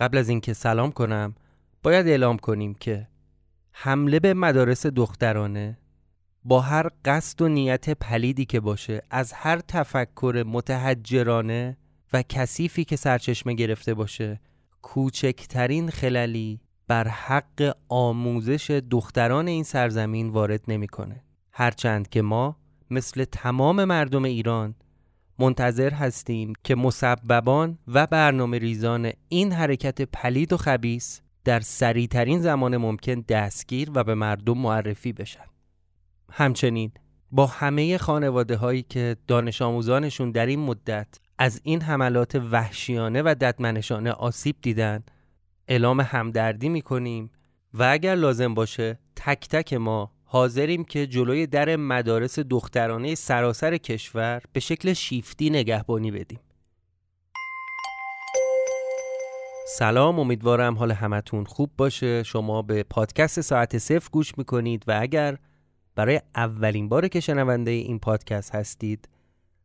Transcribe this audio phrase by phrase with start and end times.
[0.00, 1.34] قبل از اینکه سلام کنم
[1.82, 3.08] باید اعلام کنیم که
[3.72, 5.78] حمله به مدارس دخترانه
[6.44, 11.76] با هر قصد و نیت پلیدی که باشه از هر تفکر متحجرانه
[12.12, 14.40] و کثیفی که سرچشمه گرفته باشه
[14.82, 21.24] کوچکترین خللی بر حق آموزش دختران این سرزمین وارد نمی‌کنه.
[21.52, 22.56] هرچند که ما
[22.90, 24.74] مثل تمام مردم ایران
[25.40, 32.76] منتظر هستیم که مسببان و برنامه ریزان این حرکت پلید و خبیس در سریعترین زمان
[32.76, 35.44] ممکن دستگیر و به مردم معرفی بشن.
[36.32, 36.92] همچنین
[37.32, 43.34] با همه خانواده هایی که دانش آموزانشون در این مدت از این حملات وحشیانه و
[43.40, 45.02] ددمنشانه آسیب دیدن
[45.68, 47.30] اعلام همدردی می‌کنیم
[47.74, 54.42] و اگر لازم باشه تک تک ما حاضریم که جلوی در مدارس دخترانه سراسر کشور
[54.52, 56.40] به شکل شیفتی نگهبانی بدیم.
[59.66, 62.22] سلام امیدوارم حال همتون خوب باشه.
[62.22, 65.36] شما به پادکست ساعت صفر گوش می‌کنید و اگر
[65.94, 69.08] برای اولین بار که شنونده این پادکست هستید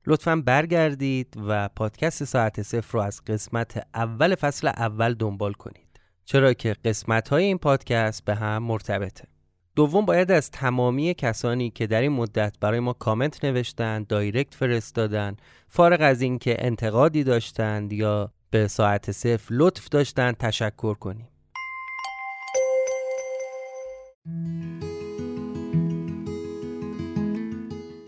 [0.08, 6.00] لطفا برگردید و پادکست ساعت صفر رو از قسمت اول فصل اول دنبال کنید.
[6.26, 9.35] چرا که قسمت های این پادکست به هم مرتبطه.
[9.76, 15.36] دوم باید از تمامی کسانی که در این مدت برای ما کامنت نوشتن دایرکت فرستادن
[15.70, 21.28] فارغ از اینکه انتقادی داشتند یا به ساعت صفر لطف داشتن تشکر کنیم.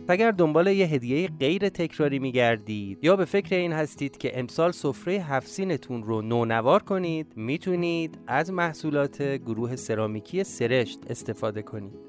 [0.10, 5.14] اگر دنبال یه هدیه غیر تکراری میگردید یا به فکر این هستید که امسال سفره
[5.14, 12.00] هفسینتون رو نونوار کنید می‌تونید از محصولات گروه سرامیکی سرشت استفاده کنید.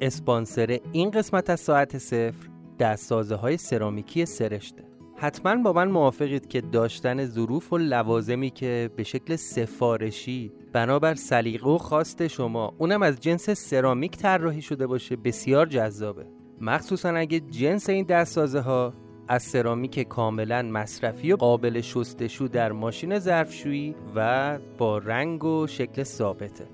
[0.00, 4.84] اسپانسر این قسمت از ساعت صفر دستازه های سرامیکی سرشته.
[5.16, 11.70] حتما با من موافقید که داشتن ظروف و لوازمی که به شکل سفارشی بنابر سلیقه
[11.70, 16.35] و خواست شما اونم از جنس سرامیک طراحی شده باشه بسیار جذابه.
[16.60, 18.92] مخصوصا اگه جنس این دستسازه ها
[19.28, 26.02] از سرامیک کاملا مصرفی و قابل شستشو در ماشین ظرفشویی و با رنگ و شکل
[26.02, 26.66] ثابته.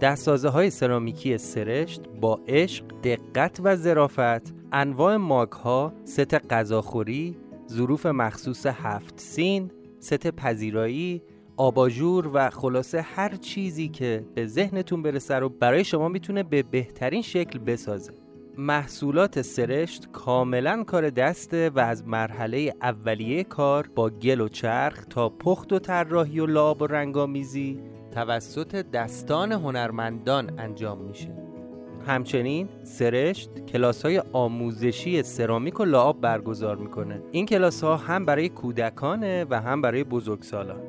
[0.00, 7.36] دستسازه های سرامیکی سرشت با عشق، دقت و ظرافت انواع ماک ها، ست غذاخوری،
[7.70, 9.70] ظروف مخصوص هفت سین،
[10.00, 11.22] ست پذیرایی،
[11.56, 17.22] آباژور و خلاصه هر چیزی که به ذهنتون برسه رو برای شما می‌تونه به بهترین
[17.22, 18.21] شکل بسازه.
[18.58, 25.28] محصولات سرشت کاملا کار دسته و از مرحله اولیه کار با گل و چرخ تا
[25.28, 27.80] پخت و طراحی و لاب و رنگامیزی
[28.14, 31.36] توسط دستان هنرمندان انجام میشه.
[32.06, 37.22] همچنین سرشت کلاس های آموزشی سرامیک و لعاب برگزار می‌کنه.
[37.30, 40.80] این کلاس ها هم برای کودکانه و هم برای بزرگسالان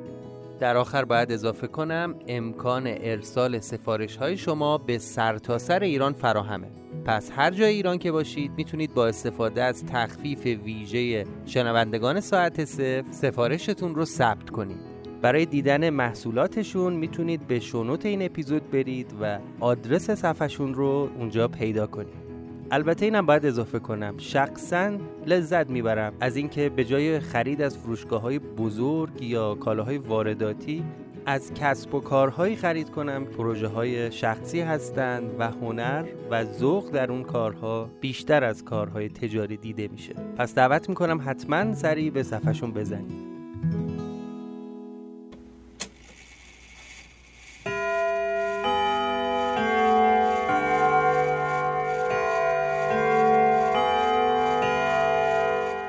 [0.60, 6.83] در آخر باید اضافه کنم امکان ارسال سفارش های شما به سرتاسر سر ایران فراهمه.
[7.06, 13.04] پس هر جای ایران که باشید می‌تونید با استفاده از تخفیف ویژه شنوندگان ساعت صفر
[13.12, 14.94] سفارشتون رو ثبت کنید.
[15.22, 21.88] برای دیدن محصولاتشون می‌تونید به شونوت این اپیزود برید و آدرس صفحشون رو اونجا پیدا
[21.88, 22.24] کنید.
[22.72, 28.22] البته اینم باید اضافه کنم شخصا لذت می‌برم از اینکه به جای خرید از فروشگاه
[28.22, 30.84] های بزرگ یا کالاهای وارداتی
[31.26, 33.26] از کسب و کارهایی خرید کنم.
[33.26, 39.58] پروژه های شخصی هستند و هنر و ذوق در اون کارها بیشتر از کارهای تجاری
[39.58, 40.14] دیده میشه.
[40.38, 43.34] پس دعوت می‌کنم حتما سریع به صفحشون بزنید.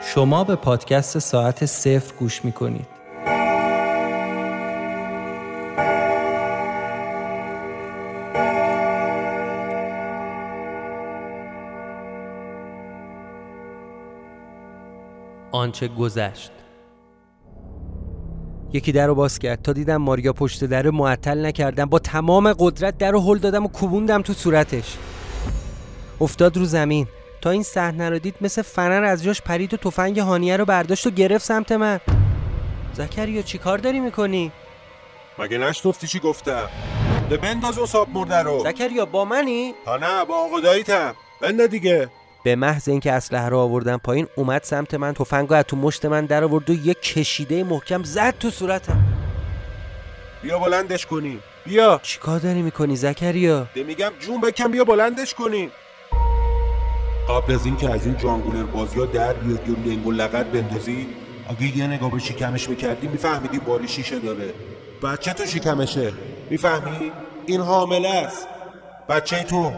[0.03, 2.94] شما به پادکست ساعت صفر گوش می‌کنید.
[15.65, 16.51] آنچه گذشت.
[18.73, 19.63] یکی در رو باز کرد.
[19.63, 21.85] تا دیدم ماریا پشت در معطل نکردم.
[21.85, 24.97] با تمام قدرت در رو هل دادم و کوبوندم تو صورتش.
[26.21, 27.07] افتاد رو زمین.
[27.41, 31.07] تا این صحنه رو دید مثل فنر از جاش پرید و تفنگ هانیه رو برداشت
[31.07, 32.01] و گرفت سمت من.
[32.93, 34.53] زکریا چی کار داری می‌کنی؟
[35.39, 36.69] مگه نشنفتی چی گفتم؟
[37.43, 38.65] بنداز اون ساب مرده رو.
[38.65, 41.15] زکریا با منی؟ ها نه با آقا داییتم.
[41.43, 42.09] بنده دیگه.
[42.45, 46.27] به محض اینکه اسلحه رو آوردم پایین اومد سمت من تفنگ از تو مشت من
[46.27, 49.05] در آورد و یک کشیده محکم زد تو صورتم.
[50.43, 51.39] بیا بلندش کنی.
[51.67, 52.01] بیا.
[52.03, 55.71] چیکار داری می‌کنی زکریا؟ ده میگم جون بکن بیا بلندش کنی.
[57.29, 61.07] قبل از اینکه از این جانگولر بازی ها در بیاد که روی این لغت بندازی.
[61.49, 64.55] اگه یه نگاه به شکمش می‌کردی میفهمیدی باری شیشه داره.
[65.03, 66.13] بچه تو شکمشه.
[66.51, 67.13] می‌فهمی؟
[67.47, 68.49] این حامله است.
[69.09, 69.73] بچه تو.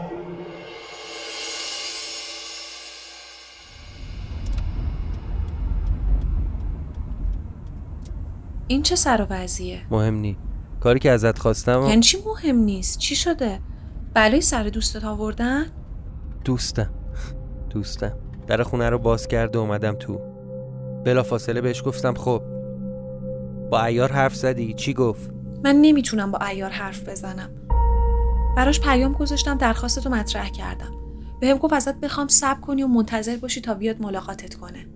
[8.66, 10.36] این چه سر و وضعیه؟ مهم نی.
[10.80, 13.60] کاری که ازت خواستم و- یعنی چی مهم نیست؟ چی شده؟
[14.14, 15.66] بلای سر دوستت آوردن؟
[16.44, 16.90] دوستم.
[17.70, 18.12] دوستم.
[18.46, 20.20] در خونه رو باز کرد و اومدم تو.
[21.04, 22.42] بلا فاصله بهش گفتم خب
[23.70, 25.30] با ایار حرف زدی؟ چی گفت؟
[25.64, 27.48] من نمی‌تونم با ایار حرف بزنم.
[28.56, 30.92] براش پیام گذاشتم درخواستتو مطرح کردم.
[31.40, 34.86] بهم گفت ازت بخوام صبر کنی و منتظر باشی تا بیاد ملاقاتت کنه.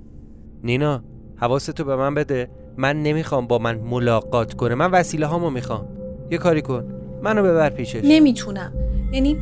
[0.65, 1.05] نینا
[1.37, 2.51] حواستو به من بده.
[2.77, 4.75] من نمی‌خوام با من ملاقات کنه.
[4.75, 5.89] من وسیله هامو می‌خوام.
[6.31, 6.85] یه کاری کن.
[7.23, 8.01] منو ببر پیشش.
[8.05, 8.73] نمی‌تونم.
[9.13, 9.37] یعنی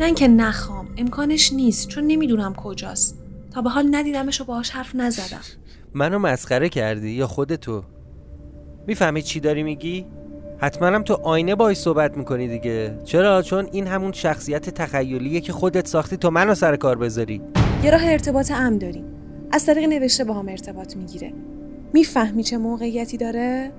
[0.00, 0.88] نه اینکه نخوام.
[0.96, 1.88] امکانش نیست.
[1.88, 3.18] چون نمی‌دونم کجاست.
[3.50, 5.40] تا به حال ندیدمش و باهاش حرف نزدم.
[5.94, 7.82] منو مسخره کردی یا خودتو؟
[8.86, 10.06] می‌فهمی چی داری میگی؟
[10.58, 12.98] حتما هم تو آینه باهاش صحبت می‌کنی دیگه.
[13.04, 17.42] چرا؟ چون این همون شخصیت تخیلیه که خودت ساختی تا منو سر کار بذاری.
[17.84, 19.04] یه راه ارتباط امن داریم
[19.52, 21.32] از طریق نوشته با هم ارتباط می‌گیره.
[21.94, 23.72] می‌فهمی چه موقعیتی داره؟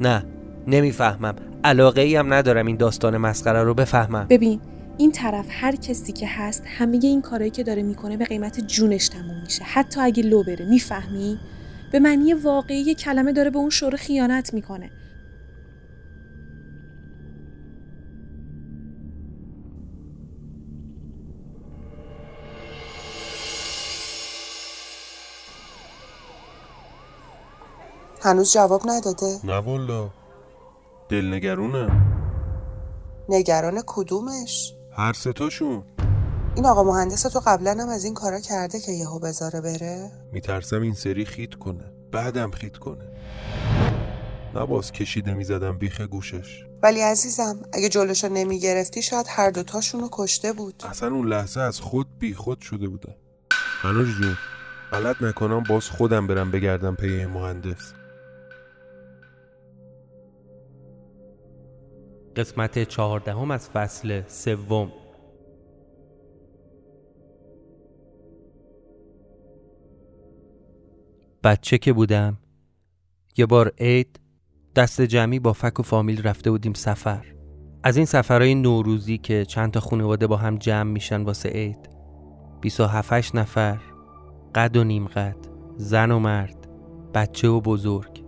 [0.00, 0.24] نه
[0.66, 1.34] نمی‌فهمم.
[1.64, 4.26] علاقه ای هم ندارم این داستان مسخره رو بفهمم.
[4.30, 4.60] ببین
[4.98, 9.08] این طرف هر کسی که هست همه این کارایی که داره می‌کنه به قیمت جونش
[9.08, 9.64] تموم میشه.
[9.64, 11.38] حتی اگه لو بره می‌فهمی؟
[11.92, 14.90] به معنی واقعی کلمه داره به اون شوره خیانت می‌کنه.
[28.22, 29.38] هنوز جواب نداده.
[29.44, 30.10] نه والا.
[31.08, 31.90] دلنگرونه.
[33.28, 35.84] نگران کدومش؟ هر ستاشون
[36.54, 40.10] این آقا مهندس تو قبلا هم از این کارا کرده که یهو بذاره بره.
[40.32, 41.92] میترسم این سری خیت کنه.
[42.12, 43.08] بعدم خیت کنه.
[44.54, 46.64] نباز کشیده می‌زدم بیخ گوشش.
[46.82, 50.82] ولی عزیزم اگه جلوشو نمی‌گرفتی شاید هر دوتاشونو کشته بود.
[50.90, 53.14] اصلا اون لحظه از خود بی خود شده بودم.
[53.82, 54.36] هنوز جون
[54.92, 57.92] غلط نکنم باز خودم برم بگردم پی مهندس.
[62.36, 64.92] قسمت چهاردهم از فصل سوم.
[71.44, 72.38] بچه که بودم
[73.36, 74.20] یه بار عید
[74.76, 77.26] دست جمعی با فک و فامیل رفته بودیم سفر.
[77.82, 81.90] از این سفرهای نوروزی که چند تا خانواده با هم جمع میشن واسه عید
[82.60, 83.78] 27 نفر
[84.54, 85.36] قد و نیم قد
[85.76, 86.68] زن و مرد
[87.14, 88.24] بچه و بزرگ.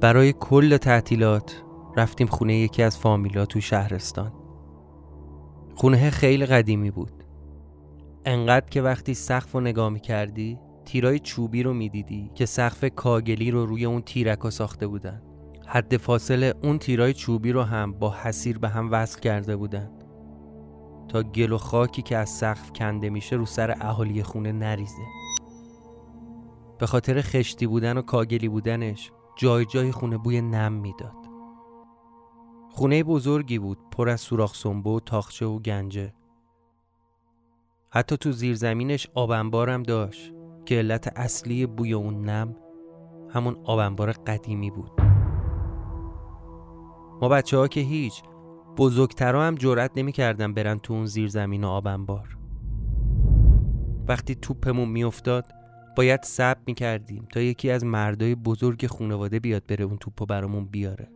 [0.00, 1.62] برای کل تعطیلات
[1.96, 4.32] رفتیم خونه یکی از فامیلا تو شهرستان.
[5.74, 7.12] خونه خیلی قدیمی بود.
[8.24, 13.66] انقدر که وقتی سقف رو نگاه می‌کردی تیرای چوبی رو می‌دیدی که سقف کاگلی رو
[13.66, 15.22] روی اون تیرکا ساخته بودن.
[15.66, 19.90] حد فاصله اون تیرای چوبی رو هم با حسیر به هم وصل کرده بودن.
[21.08, 25.02] تا گل و خاکی که از سقف کنده میشه رو سر اهالی خونه نریزه.
[26.78, 31.25] به خاطر خشتی بودن و کاگلی بودنش جای جای خونه بوی نم می‌داد.
[32.76, 36.12] خونه بزرگی بود پر از سوراخ سنبه و تاخچه و گنجه.
[37.90, 40.32] حتی تو زیرزمینش آبنبارم داشت
[40.64, 42.56] که علت اصلی بوی اون نم
[43.30, 44.90] همون آبنبار قدیمی بود.
[47.22, 48.22] ما بچه ها که هیچ
[48.76, 52.38] بزرگترها هم جرأت نمی‌کردن برن تو اون زیرزمین و آبنبار
[54.08, 55.44] وقتی توپمون میافتاد
[55.96, 61.15] باید صبر می‌کردیم تا یکی از مردای بزرگ خانواده بیاد بره اون توپو برامون بیاره.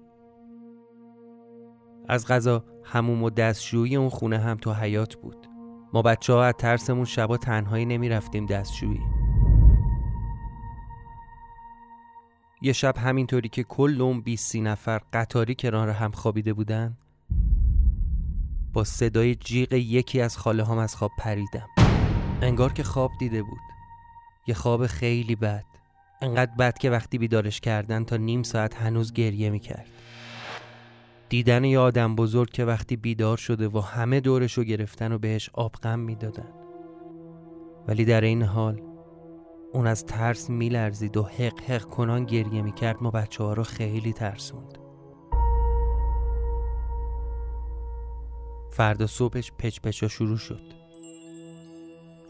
[2.11, 5.47] از غذا هموم و دستشویی اون خونه هم تو حیات بود.
[5.93, 9.01] ما بچه ها از ترسمون شبا تنهایی نمی رفتیم دستشویی.
[12.63, 16.97] یه شب همینطوری که کل اون 20 نفر قطاری کنار هم خوابیده بودن
[18.73, 21.69] با صدای جیغ یکی از خاله هم از خواب پریدم.
[22.43, 23.61] انگار که خواب دیده بود.
[24.47, 25.65] یه خواب خیلی بد.
[26.23, 29.87] انقدر بد که وقتی بیدارش کردن تا نیم ساعت هنوز گریه می‌کرد.
[31.31, 35.99] دیدن یه آدم بزرگ که وقتی بیدار شده و همه دورشو گرفتن و بهش آبغم
[35.99, 36.49] می‌دادن.
[37.89, 38.83] ولی در این حال
[39.73, 44.13] اون از ترس میلرزید و حق حق کنان گریه می‌کرد ما بچه ها رو خیلی
[44.13, 44.79] ترسوند.
[48.71, 50.63] فردا صبحش پچ پچا شروع شد.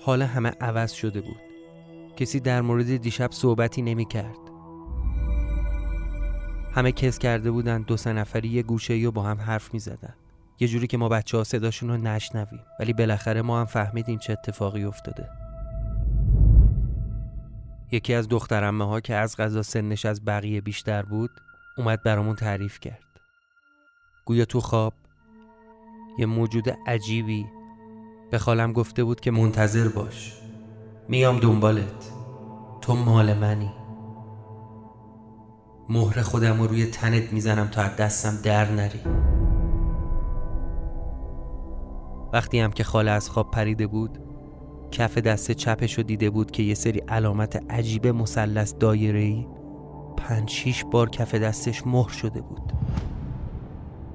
[0.01, 1.41] حال همه عوض شده بود.
[2.17, 4.50] کسی در مورد دیشب صحبتی نمی کرد
[6.75, 10.15] همه کس کرده بودن دو سه نفری یه گوشه و با هم حرف می زدن.
[10.61, 14.33] یه جوری که ما بچه ها صداشون رو نشنویم ولی بالاخره ما هم فهمیدیم چه
[14.33, 15.29] اتفاقی افتاده.
[17.93, 21.31] یکی از دخترمه ها که از غذا سنش از بقیه بیشتر بود
[21.79, 23.05] اومد برامون تعریف کرد.
[24.25, 24.95] گویا تو خواب
[26.19, 27.47] یه موجود عجیبی
[28.31, 30.33] به خالم گفته بود که منتظر باش.
[31.09, 32.11] میام دنبالت.
[32.81, 33.80] تو مال منی.
[35.91, 39.01] مهر خودم رو روی تنت می‌زنم تا از دستم در نری.
[42.33, 44.19] وقتی هم که خاله از خواب پریده بود
[44.91, 49.47] کف دست چپش رو دیده بود که یه سری علامت عجیب مثلث دایره‌ای
[50.17, 52.73] پنج شیش بار کف دستش مهر شده بود.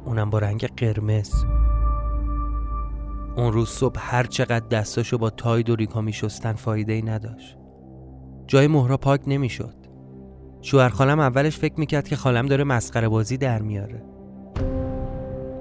[0.06, 1.32] اونم با رنگ قرمز.
[3.38, 7.58] اون روز صبح هر چقدر دستاشو با تاید و ریکا میشستن فایده ای نداشت.
[8.48, 9.85] جای مهرا پاک نمی‌شد.
[10.66, 14.04] شوهر خالم اولش فکر می‌کرد که خالم داره مسخره بازی در میاره.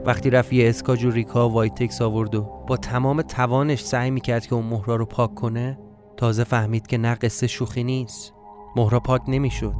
[0.06, 4.46] وقتی رفت یه اسکاج و ریکا و وایتکس آورد و با تمام توانش سعی می‌کرد
[4.46, 5.78] که اون مهرا رو پاک کنه
[6.16, 8.34] تازه فهمید که نه قصه شوخی نیست.
[8.76, 9.76] مهرا پاک نمی‌شد.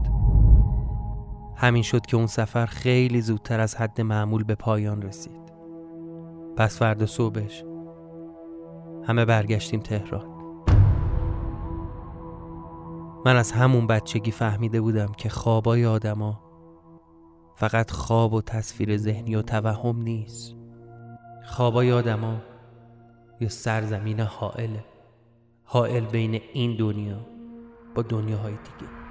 [1.57, 5.53] همین شد که اون سفر خیلی زودتر از حد معمول به پایان رسید.
[6.57, 7.65] پس فردا صبحش
[9.05, 10.34] همه برگشتیم تهران.
[13.25, 16.41] من از همون بچگی فهمیده بودم که خوابای آدما
[17.57, 20.55] فقط خواب و تصویر ذهنی و توهم نیست.
[21.45, 22.37] خوابای آدما
[23.41, 24.85] یه سرزمین حائله.
[25.65, 27.27] حائل بین این دنیا
[27.95, 29.04] با دنیاهای دیگه.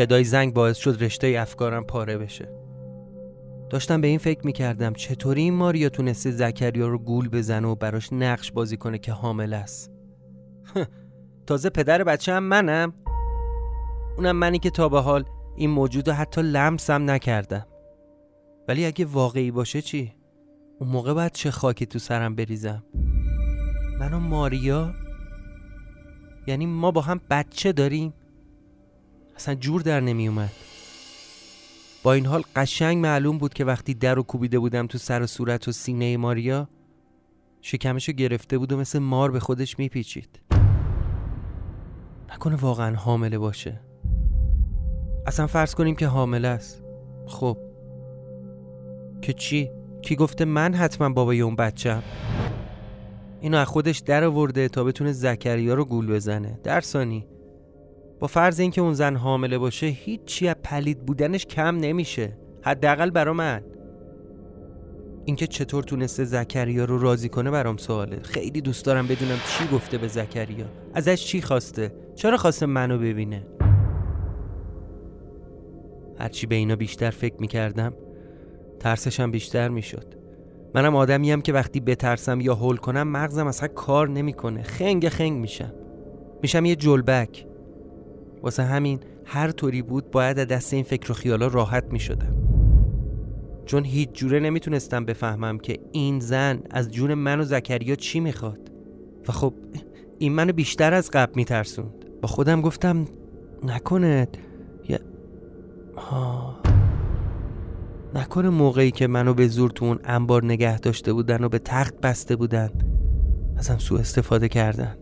[0.00, 2.48] صدای زنگ باعث شد رشته افکارم پاره بشه.
[3.70, 8.12] داشتم به این فکر می‌کردم چطوری این ماریا تونسته زکریا رو گول بزنه و براش
[8.12, 9.90] نقش بازی کنه که حامل است.
[11.46, 12.92] تازه پدر بچه هم منم.
[14.16, 15.24] اونم منی که تا به حال
[15.56, 17.66] این موجود رو حتی لمسم نکردم.
[18.68, 20.14] ولی اگه واقعی باشه چی؟
[20.78, 22.84] اون موقع باید چه خاکی تو سرم بریزم؟
[24.00, 24.94] من و ماریا؟
[26.46, 28.12] یعنی ما با هم بچه داریم؟
[29.40, 30.50] اصلا جور در نمی اومد
[32.02, 35.26] با این حال قشنگ معلوم بود که وقتی در و کوبیده بودم تو سر و
[35.26, 36.68] صورت و سینه ماریا
[37.60, 40.40] شکمشو گرفته بود و مثل مار به خودش میپیچید.
[42.32, 43.80] نکنه واقعا حامله باشه.
[45.26, 46.82] اصلا فرض کنیم که حامله است.
[47.26, 47.58] خب.
[49.22, 49.70] که چی؟
[50.02, 52.02] کی گفته من حتما بابای اون بچم؟
[53.40, 56.60] اینو از خودش در آورده تا بتونه زکریا رو گول بزنه.
[56.62, 57.26] در ثانی
[58.20, 62.36] با فرض اینکه اون زن حامله باشه هیچی از پلید بودنش کم نمیشه.
[62.62, 63.62] حداقل برا من.
[65.24, 68.22] اینکه چطور تونسته زکریا رو راضی کنه برام سواله.
[68.22, 70.66] خیلی دوست دارم بدونم چی گفته به زکریا.
[70.94, 73.46] ازش چی خواسته؟ چرا خواسته منو ببینه؟
[76.18, 77.92] هرچی به اینا بیشتر فکر می‌کردم
[78.80, 80.14] ترسشم بیشتر می‌شد.
[80.74, 84.62] منم آدمیم که وقتی بترسم یا هول کنم مغزم اصلا کار نمی‌کنه.
[84.62, 85.72] خنگ خنگ میشم.
[86.42, 87.46] میشم یه جلبک.
[88.42, 92.36] واسه همین هر طوری بود باید از دست این فکر و خیالا راحت می شدم
[93.66, 98.70] چون هیچ جوره نمی‌تونستم بفهمم که این زن از جون من و زکریا چی می‌خواد.
[99.28, 99.54] و خب
[100.18, 102.04] این منو بیشتر از قبل میترسوند.
[102.22, 103.04] با خودم گفتم
[103.62, 104.28] نکنه
[104.88, 104.98] یا
[105.96, 106.60] ها
[108.14, 112.00] نکنه موقعی که منو به زور تو اون انبار نگه داشته بودن و به تخت
[112.00, 112.70] بسته بودن.
[113.56, 114.96] ازم سوء استفاده کردن.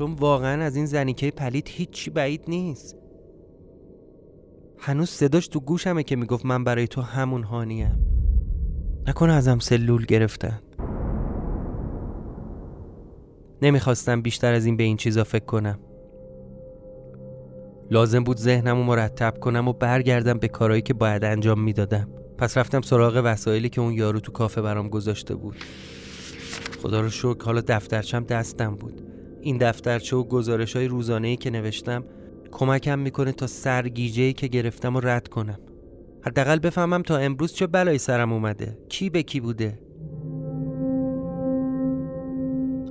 [0.00, 2.96] چون واقعا از این زنیکه پلید هیچی بعید نیست.
[4.78, 8.06] هنوز صداش تو گوشمه که می‌گفت من برای تو همون هانیم.
[9.08, 10.60] نکنه ازم سلول گرفتن.
[13.62, 15.78] نمی‌خواستم بیشتر از این به این چیزا فکر کنم.
[17.90, 22.08] لازم بود ذهنم رو مرتب کنم و برگردم به کارهایی که باید انجام می‌دادم.
[22.38, 25.56] پس رفتم سراغ وسایلی که اون یارو تو کافه برام گذاشته بود.
[26.82, 29.09] خدا رو شکر حالا دفترچم دستم بود.
[29.42, 32.04] این دفترچه و گزارش های روزانه که نوشتم
[32.50, 35.58] کمکم می‌کنه تا سرگیجه که گرفتم و رد کنم.
[36.22, 38.78] حداقل بفهمم تا امروز چه بلایی سرم اومده.
[38.88, 39.78] کی به کی بوده؟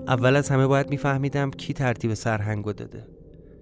[0.07, 3.07] اول از همه باید میفهمیدم کی ترتیب سرهنگو داده.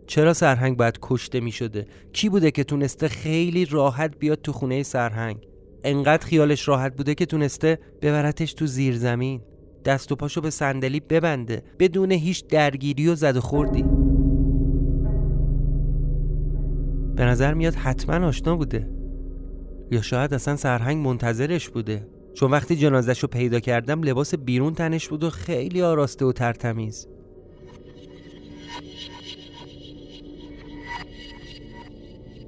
[0.07, 5.47] چرا سرهنگ باید کشته می‌شده؟ کی بوده که تونسته خیلی راحت بیاد تو خونه سرهنگ؟
[5.83, 9.41] انقدر خیالش راحت بوده که تونسته ببرتش تو زیر زمین
[9.87, 11.63] دست و پاشو به صندلی ببنده.
[11.79, 13.83] بدون هیچ درگیری و زد و خوردی.
[17.15, 18.89] به نظر میاد حتما آشنا بوده.
[19.91, 22.07] یا شاید اصلا سرهنگ منتظرش بوده.
[22.33, 27.07] چون وقتی جنازش رو پیدا کردم لباس بیرون تنش بود و خیلی آراسته و ترتمیز.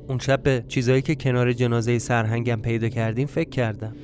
[0.08, 3.96] اون شب به چیزایی که کنار جنازه سرهنگم پیدا کردیم فکر کردم.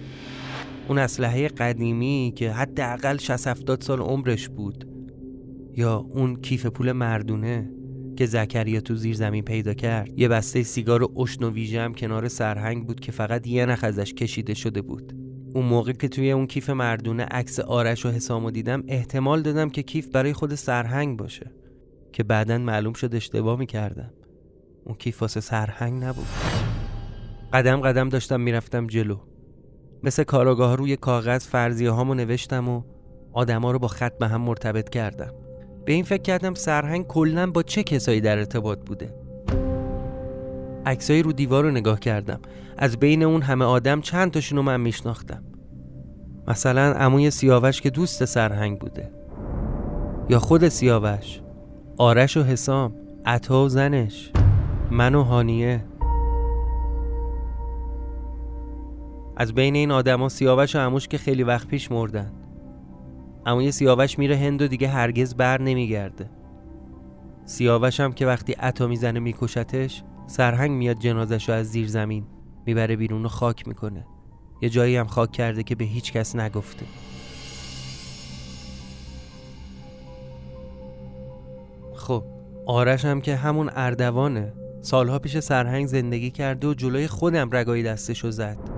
[0.88, 4.88] اون اسلحه قدیمی که حداقل 60 70 سال عمرش بود.
[5.78, 7.72] یا اون کیف پول مردونه
[8.16, 10.20] که زکریا تو زیر زمین پیدا کرد.
[10.20, 14.14] یه بسته سیگار اشن و ویژه هم کنار سرهنگ بود که فقط یه نخ ازش
[14.14, 15.14] کشیده شده بود.
[15.54, 19.84] اون موقع که توی اون کیف مردونه عکس آرش و حسامو دیدم احتمال دادم که
[19.84, 21.52] کیف برای خود سرهنگ باشه.
[22.14, 24.14] که بعدا معلوم شد اشتباه می‌کردم.
[24.86, 26.28] اون کیف واسه سرهنگ نبود.
[27.54, 29.18] قدم قدم داشتم می‌رفتم جلو.
[30.06, 32.82] مثل کاراگاه روی کاغذ فرضیه هامو نوشتم و
[33.34, 35.34] آدما رو با خط به هم مرتبط کردم.
[35.86, 39.14] به این فکر کردم سرهنگ کلا با چه کسایی در ارتباط بوده؟
[40.86, 42.40] عکسایی رو دیوار رو نگاه کردم.
[42.78, 45.44] از بین اون همه آدم چند تاشونو من میشناختم.
[46.48, 49.12] مثلا عموی سیاوش که دوست سرهنگ بوده.
[50.30, 51.42] یا خود سیاوش.
[51.98, 52.96] آرش و حسام.
[53.26, 54.32] عطا و زنش.
[54.92, 55.86] من و هانیه.
[59.38, 62.32] از بین این آدما سیاوش و عموش که خیلی وقت پیش مردن.
[63.46, 66.30] عموی سیاوش میره هند و دیگه هرگز بر نمیگرده.
[67.46, 72.26] سیاوش هم که وقتی عطا می‌زنه میکشتش سرهنگ میاد جنازش رو از زیر زمین
[72.66, 74.06] می‌بره بیرون و خاک می‌کنه.
[74.62, 76.86] یه جایی هم خاک کرده که به هیچ کس نگفته.
[81.96, 82.24] خب
[82.66, 88.32] آرش هم که همون اردوانه سالها پیش سرهنگ زندگی کرده و جلوی خودم رگایی دستشو
[88.32, 88.75] زد.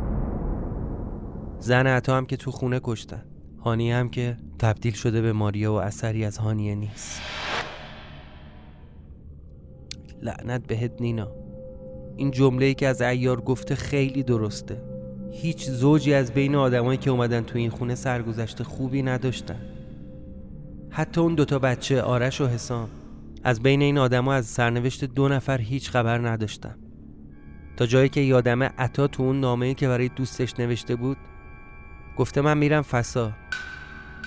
[1.59, 3.23] زن عطا هم که تو خونه کشتن.
[3.63, 7.21] هانیه هم که تبدیل شده به ماریا و اثری از هانیه نیست.
[10.21, 11.32] لعنت بهت نینا.
[12.17, 14.82] این جمله ای که از ایار گفته خیلی درسته.
[15.32, 19.60] هیچ زوجی از بین آدمایی که اومدن تو این خونه سرگذشت خوبی نداشتن.
[20.89, 22.89] حتی اون دوتا بچه آرش و حسام
[23.43, 26.75] از بین این آدما از سرنوشت دو نفر هیچ خبر نداشتم
[27.77, 31.17] تا جایی که یادمه عطا تو اون نامه‌ای که برای دوستش نوشته بود
[32.17, 33.32] گفته من میرم فسا.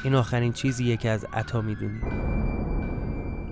[0.04, 2.00] این آخرین چیزیه که از عطا می‌دونی.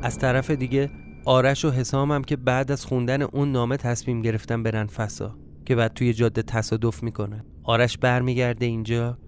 [0.02, 0.90] از طرف دیگه
[1.24, 5.74] آرش و حسام هم که بعد از خوندن اون نامه تصمیم گرفتن برن فسا که
[5.74, 7.44] بعد توی جاده تصادف می‌کنن.
[7.62, 9.18] آرش برمیگرده اینجا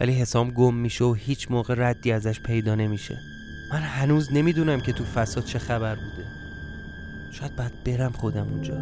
[0.00, 3.18] ولی حسام گم میشه و هیچ موقع ردی ازش پیدا نمیشه.
[3.72, 6.28] من هنوز نمی‌دونم که تو فساد چه خبر بوده.
[7.32, 8.74] شاید بعد برم خودم اونجا.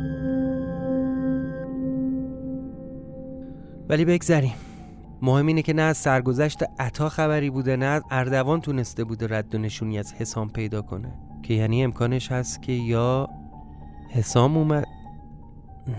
[3.88, 4.54] ولی بگذریم.
[5.22, 9.54] مهم اینه که نه از سرگذشت عطا خبری بوده نه از اردوان تونسته بوده رد
[9.54, 11.12] و نشونی از حسام پیدا کنه.
[11.42, 13.28] که یعنی امکانش هست که یا
[14.10, 14.84] حسام اومد.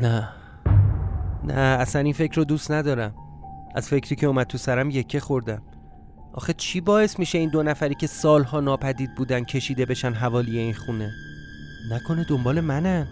[0.02, 0.30] نه.
[1.44, 3.14] نه اصلا این فکر رو دوست ندارم.
[3.76, 5.62] از فکری که اومد تو سرم یکه خوردم.
[6.34, 10.74] آخه چی باعث میشه این دو نفری که سالها ناپدید بودن کشیده بشن حوالی این
[10.74, 11.12] خونه؟
[11.92, 13.08] نکنه دنبال منن.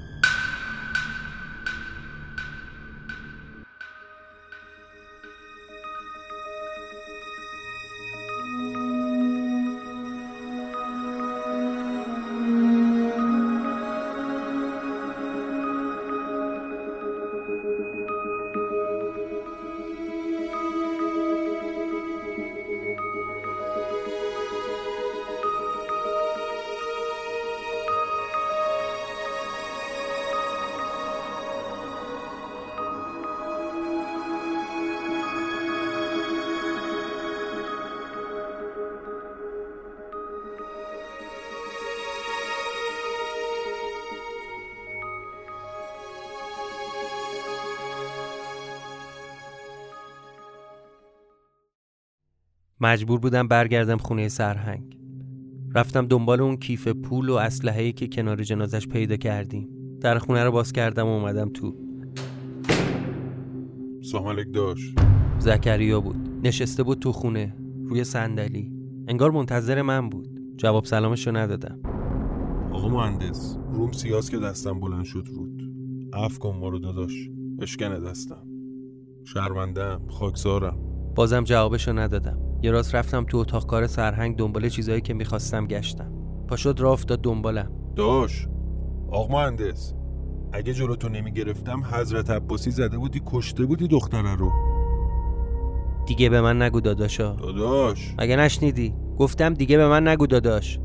[52.87, 54.97] مجبور بودم برگردم خونه سرهنگ.
[55.75, 59.69] رفتم دنبال اون کیف پول و اسلحه‌ای که کنار جنازش پیدا کردیم.
[60.01, 61.75] در خونه رو باز کردم و اومدم تو.
[64.01, 64.95] سلام داشت
[65.39, 66.29] زکریا بود.
[66.43, 68.71] نشسته بود تو خونه روی صندلی.
[69.07, 70.27] انگار منتظر من بود.
[70.57, 71.79] جواب سلامش رو ندادم.
[72.71, 75.61] آقا مهندس روم سیاس که دستم بلند شد رود.
[76.13, 77.29] عف کن ما رو داداش.
[77.61, 78.47] اشکنه دستم.
[79.23, 80.77] شرمندم خاکسارم.
[81.15, 82.46] بازم جوابش رو ندادم.
[82.61, 86.11] یه راست رفتم تو اتاق کار سرهنگ دنبال چیزایی که می‌خواستم گشتم.
[86.47, 87.71] پاشد راه افتاد دنبالم.
[87.95, 88.47] داش
[89.11, 89.93] آقا مهندس
[90.53, 94.51] اگه جلوتو نمی‌گرفتم حضرت عباسی زده بودی کشته بودی دختره رو.
[96.05, 97.33] دیگه به من نگو داداشا.
[97.33, 98.15] داداش.
[98.19, 100.79] مگه نشنیدی؟ گفتم دیگه به من نگو داداش.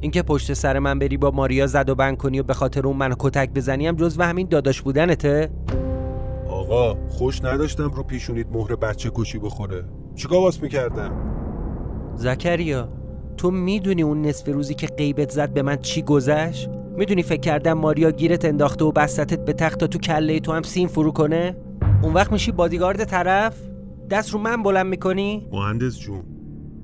[0.00, 2.96] اینکه پشت سر من بری با ماریا زد و بند کنی و به خاطر اون
[2.96, 5.50] منو کتک بزنیم جز و همین داداش بودنته؟
[6.48, 9.84] آقا خوش نداشتم رو پیشونید مهر بچه کشی بخوره.
[10.16, 11.12] چیکار واس می‌کردم
[12.14, 12.88] زکریا
[13.36, 17.72] تو می‌دونی اون نصف روزی که غیبت زد به من چی گذشت؟ می‌دونی فکر کردم
[17.72, 21.56] ماریا گیرت انداخته و بستتت به تخت تا تو کله تو هم سین فرو کنه؟
[22.02, 23.56] اون وقت میشی بادیگارد طرف؟
[24.10, 26.22] دست رو من بلند می‌کنی؟ مهندس جون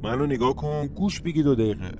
[0.03, 1.90] منو نگاه کن گوش بگی دو دقیقه.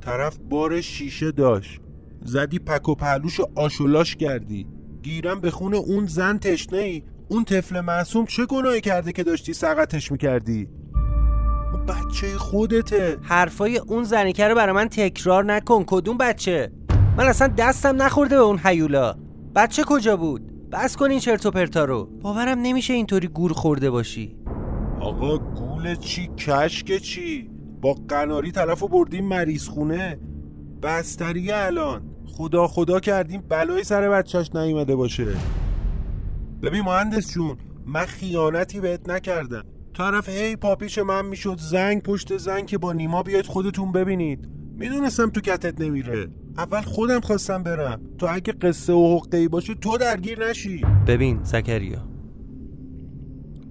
[0.00, 1.80] طرف بار شیشه داشت.
[2.24, 4.66] زدی پک و پهلوش آشولاش کردی.
[5.02, 9.52] گیرم به خون اون زن تشنه ای اون طفل معصوم چه گناهی کرده که داشتی
[9.52, 10.68] سقطش می‌کردی؟
[11.88, 13.18] بچه خودته.
[13.22, 16.72] حرفای اون زنیکه رو برای من تکرار نکن کدوم بچه؟
[17.16, 19.14] من اصلا دستم نخورده به اون حیولا
[19.54, 22.04] بچه کجا بود؟ بس کن این چرت و پرتا رو.
[22.04, 24.36] باورم نمیشه اینطوری گور خورده باشی.
[25.00, 30.20] آقا گول چی؟ کشک چی؟ با قناری طرف بردیم مریض خونه
[30.82, 32.02] بستری الان.
[32.26, 35.26] خدا خدا کردیم بلای سر بچهش نیومده باشه.
[36.62, 39.64] ببین مهندس جون من خیانتی بهت نکردم.
[39.94, 44.48] طرف هی پاپیش من می‌شد زنگ پشت زنگ که با نیما بیاید خودتون ببینید.
[44.76, 46.28] می‌دونستم تو کتت نمیره.
[46.58, 48.00] اول خودم خواستم برم.
[48.18, 50.84] تو اگه قصه و حقه ای باشه تو درگیر نشی.
[51.06, 52.08] ببین زکریا.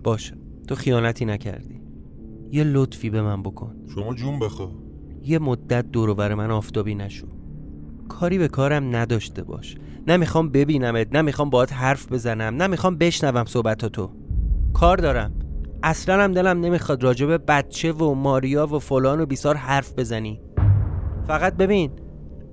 [0.04, 0.36] باشه.
[0.68, 1.82] تو خیانتی نکردی.
[2.52, 3.76] یه لطفی به من بکن.
[3.96, 4.72] شما جون بخوا
[5.24, 7.28] یه مدت دور بر من آفتابی نشو.
[8.10, 9.76] کاری به کارم نداشته باش.
[10.08, 14.12] نمی‌خوام ببینمت نمی‌خوام باهات حرف بزنم نمی‌خوام بشنوم صحبتاتو.
[14.74, 15.32] کار دارم.
[15.84, 20.42] اصلا هم دلم نمی‌خواد راجب بچه و ماریا و فلان و بیسار حرف بزنی.
[21.28, 21.92] فقط ببین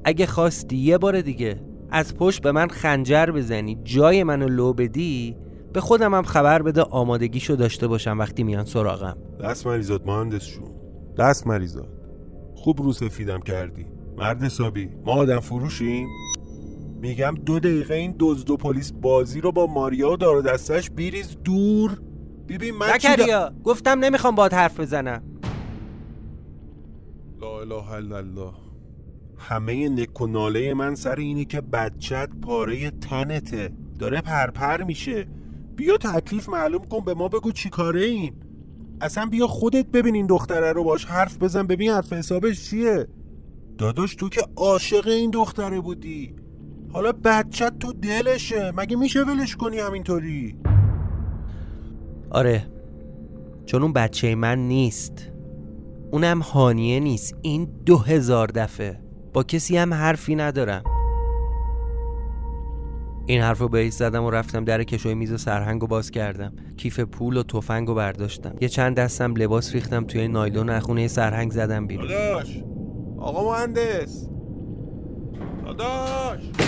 [0.05, 5.37] اگه خواستی یه بار دیگه از پشت به من خنجر بزنی جای منو لو بدی
[5.73, 9.16] به خودم هم خبر بده آمادگیشو داشته باشم وقتی میان سراغم.
[9.40, 10.71] دست مریضات مهندس شون
[11.19, 11.88] دست مریضات
[12.55, 13.87] خوب رو سفیدم کردی.
[14.16, 14.88] مرد حسابی.
[15.05, 16.09] ما آدم فروشیم.
[17.00, 21.37] میگم دو دقیقه این دزد و پلیس بازی رو با ماریا و دار دستش بیریز
[21.44, 22.00] دور.
[22.48, 25.22] ببین من دا- گفتم نمی‌خوام باهات حرف بزنم.
[27.40, 28.52] لا اله الا الله.
[29.38, 33.70] همه نک و ناله من سر اینه که بچت پاره تنته.
[33.98, 35.26] داره پرپر میشه.
[35.76, 38.35] بیا تکلیف معلوم کن به ما بگو چی کاره این.
[39.00, 41.66] اصلا بیا خودت ببین این دختره رو باش حرف بزن.
[41.66, 43.07] ببین حرف حسابش چیه.
[43.79, 46.35] داداش تو که عاشق این دختره بودی.
[46.93, 48.73] حالا بچت تو دلشه.
[48.77, 50.57] مگه میشه ولش کنی همینطوری؟
[52.31, 52.67] آره.
[53.67, 55.33] چون اون بچه من نیست.
[56.11, 57.37] اونم هانیه نیست.
[57.43, 59.01] این دو هزار دفعه.
[59.33, 60.83] با کسی هم حرفی ندارم.
[63.27, 66.53] این حرف رو بهش زدم و رفتم در کشوی میز سرهنگ رو باز کردم.
[66.77, 68.55] کیف پول و تفنگ رو برداشتم.
[68.61, 72.09] یه چند دستم لباس ریختم توی نایلون از خونه سرهنگ زدم بیرون.
[72.09, 72.62] داداش.
[73.27, 74.29] آقا مهندس.
[75.65, 76.65] داداش.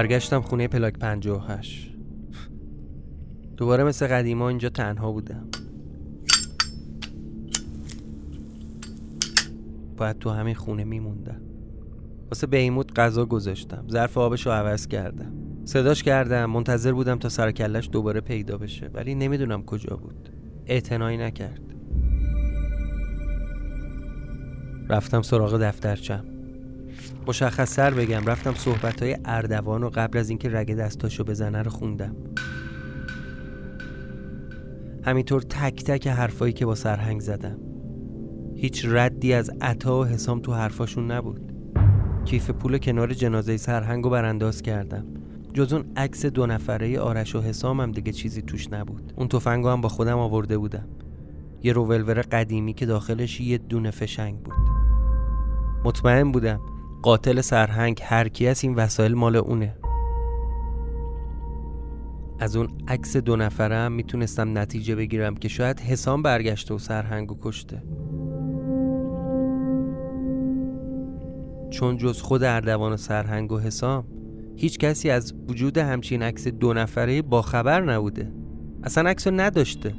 [0.00, 1.96] برگشتم خونه پلاک 58
[3.56, 5.48] دوباره مثل قدیما اینجا تنها بودم.
[9.96, 11.40] باید تو همین خونه میموندم.
[12.30, 13.84] واسه بیموت غذا گذاشتم.
[13.90, 15.32] ظرف آبش رو عوض کردم.
[15.64, 16.50] صداش کردم.
[16.50, 18.90] منتظر بودم تا سرکلش دوباره پیدا بشه.
[18.94, 20.28] ولی نمی‌دونم کجا بود.
[20.66, 21.74] اعتنایی نکرد.
[24.88, 26.24] رفتم سراغ دفترچم.
[27.26, 31.70] مشخص سر بگم رفتم صحبت های اردوان و قبل از اینکه رگ دستاشو بزنه رو
[31.70, 32.16] خوندم.
[35.04, 37.58] همینطور تک تک حرفایی که با سرهنگ زدم.
[38.56, 41.52] هیچ ردی از عطا و حسام تو حرفاشون نبود.
[42.24, 45.06] کیف پول کنار جنازه سرهنگ رو برانداز کردم.
[45.52, 49.12] جز اون عکس دو نفره آرش و حسام هم دیگه چیزی توش نبود.
[49.16, 50.88] اون تفنگو هم با خودم آورده بودم.
[51.62, 54.54] یه روولور قدیمی که داخلش یه دونه فشنگ بود.
[55.84, 56.60] مطمئن بودم
[57.02, 59.76] قاتل سرهنگ هر کی از این وسایل مال اونه.
[62.38, 67.82] از اون عکس دو نفرم می‌تونستم نتیجه بگیرم که شاید حسام برگشته و سرهنگو کشته.
[71.70, 74.04] چون جز خود اردوان و سرهنگ و حسام
[74.56, 78.32] هیچ کسی از وجود همچین عکس دو نفره با خبر نبوده.
[78.82, 79.94] اصلا عکس نداشته.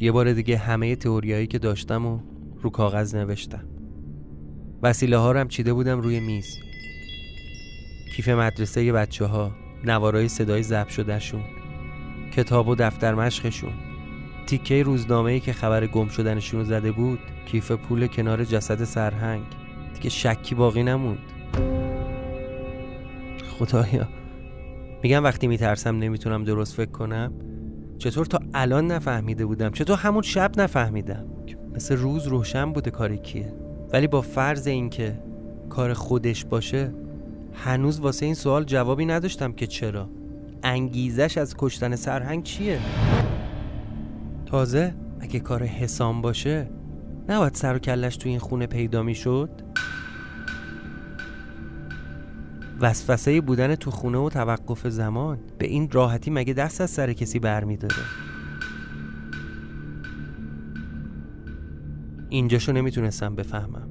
[0.00, 2.18] یه بار دیگه همه تئوریایی که داشتم و
[2.62, 3.71] رو کاغذ نوشتم.
[4.82, 6.58] وسیله ها هم چیده بودم روی میز.
[8.16, 9.52] کیف مدرسه بچه ها
[9.84, 11.42] نوارای صدای ضبط شدهشون
[12.36, 13.72] کتاب و دفتر مشقشون.
[14.46, 19.42] تیکه روزنامه ای که خبر گم شدنشون رو زده بود کیف پول کنار جسد سرهنگ.
[19.94, 21.18] دیگه شکی باقی نموند.
[23.58, 24.08] خدایا.
[25.02, 27.32] میگم وقتی میترسم نمی‌تونم درست فکر کنم.
[27.98, 31.26] چطور تا الان نفهمیده بودم؟ چطور همون شب نفهمیدم؟
[31.74, 33.61] مثل روز روشن بوده کاری کیه؟
[33.92, 35.18] ولی با فرض اینکه
[35.68, 36.92] کار خودش باشه
[37.54, 40.08] هنوز واسه این سوال جوابی نداشتم که چرا.
[40.62, 42.78] انگیزش از کشتن سرهنگ چیه؟
[44.46, 46.70] تازه اگه کار حسام باشه
[47.28, 49.50] نباید سر و کلش تو این خونه پیدا می شد
[52.80, 57.38] وسوسه بودن تو خونه و توقف زمان به این راحتی مگه دست از سر کسی
[57.38, 58.02] برمیداره؟
[62.32, 63.88] اینجاشو نمی‌تونستم بفهمم.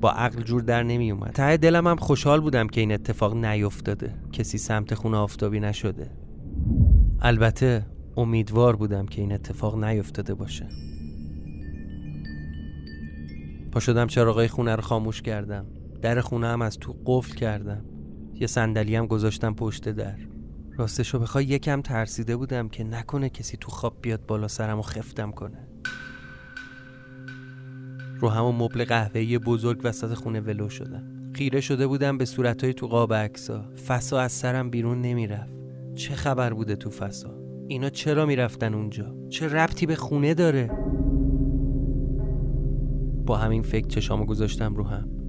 [0.00, 4.14] با عقل جور در نمی اومد ته دلم هم خوشحال بودم که این اتفاق نیفتاده
[4.32, 6.10] کسی سمت خونه آفتابی نشده.
[7.20, 7.86] البته
[8.16, 10.68] امیدوار بودم که این اتفاق نیفتاده باشه.
[13.72, 15.66] پا شدم چراغای خونه رو خاموش کردم.
[16.02, 17.84] در خونه هم از تو قفل کردم.
[18.34, 20.16] یه صندلی هم گذاشتم پشت در.
[20.76, 25.30] راستشو بخوای یکم ترسیده بودم که نکنه کسی تو خواب بیاد بالا سرم و خفتم
[25.30, 25.68] کنه.
[28.22, 31.02] رو همون مبل قهوه‌ای بزرگ وسط خونه ولو شدم.
[31.32, 35.52] خیره شده بودم به صورتهای تو قاب عکسا فسا از سرم بیرون نمی‌رفت.
[35.94, 37.34] چه خبر بوده تو فسا؟
[37.68, 40.70] اینا چرا می‌رفتن اونجا؟ چه ربطی به خونه داره؟
[43.26, 45.21] با همین فکر چشامو گذاشتم رو هم.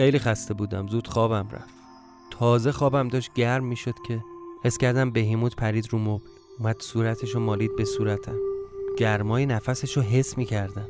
[0.00, 0.86] خیلی خسته بودم.
[0.88, 1.74] زود خوابم رفت.
[2.30, 4.20] تازه خوابم داشت گرم می‌شد که
[4.64, 6.24] حس کردم بهیموت پرید رو مبل.
[6.58, 8.36] اومد صورتش رو مالید به صورتم.
[8.98, 10.86] گرمای نفسش رو حس می‌کردم.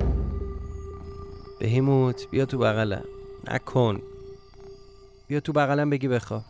[1.60, 3.04] بهیموت بیا تو بغلم.
[3.50, 4.02] نکن.
[5.26, 6.42] بیا تو بغلم بگی بخواب.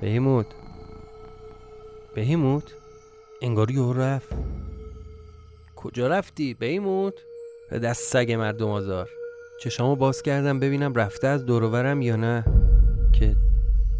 [0.00, 0.46] بهیموت.
[2.14, 2.74] بهیموت؟
[3.42, 4.32] انگاری یهو رفت.
[5.76, 7.14] کجا رفتی بهیموت؟
[7.70, 9.08] به دست سگ مردم آزار.
[9.58, 12.44] چشامو باز کردم ببینم رفته از دورورم یا نه.
[13.12, 13.36] که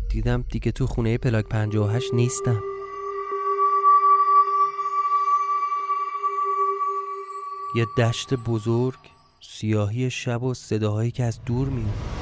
[0.09, 2.63] دیدم دیگه تو خونه پلاک 58 نیستم.
[7.77, 8.99] یه دشت بزرگ
[9.41, 12.16] سیاهی شب و صداهایی که از دور میاد.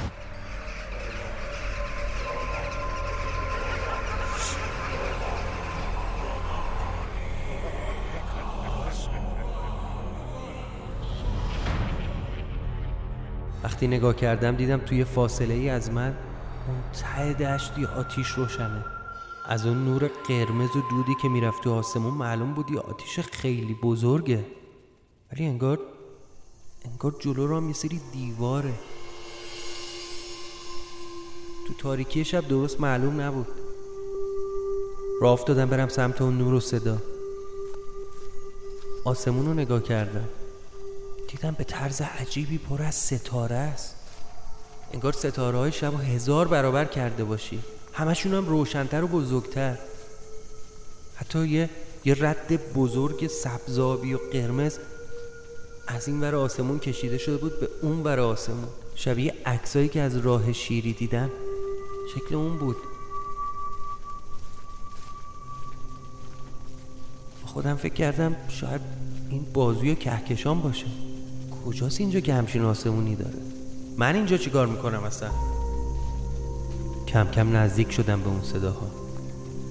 [13.74, 16.16] وقتی نگاه کردم دیدم توی فاصله ای از من
[16.68, 18.84] اون ته دشت آتیش روشنه.
[19.46, 23.74] از اون نور قرمز و دودی که می‌رفت تو آسمون معلوم بود یه آتیش خیلی
[23.82, 24.44] بزرگه.
[25.32, 25.78] ولی انگار
[26.84, 28.74] انگار جلو را یه سری دیواره.
[31.66, 33.48] تو تاریکی شب درست معلوم نبود.
[35.20, 36.98] راه افتادم برم سمت اون نور و صدا.
[39.04, 40.28] آسمون رو نگاه کردم.
[41.34, 43.94] دیدم به طرز عجیبی پر از ستاره است.
[44.92, 47.60] انگار ستاره های شب هزار برابر کرده باشی.
[47.92, 49.78] همشون هم روشنتر و بزرگتر.
[51.16, 51.70] حتی یه
[52.04, 54.78] یه رد بزرگ سبزابی و قرمز
[55.86, 58.68] از این ور آسمون کشیده شده بود به اون ور آسمون.
[58.94, 61.30] شبیه عکسایی که از راه شیری دیدم.
[62.14, 62.76] شکل اون بود.
[67.44, 68.80] خودم فکر کردم شاید
[69.30, 70.86] این بازوی کهکشان باشه.
[71.66, 73.38] کجاست اینجا که همچین آسمونی داره؟
[73.96, 75.30] من اینجا چیکار می‌کنم اصلا؟
[77.06, 78.90] کم کم نزدیک شدم به اون صداها.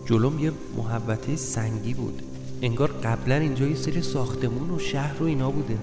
[0.05, 2.21] جلوم یه محوطه سنگی بود.
[2.61, 5.77] انگار قبلا اینجا یه سری ساختمون و شهر و اینا بوده.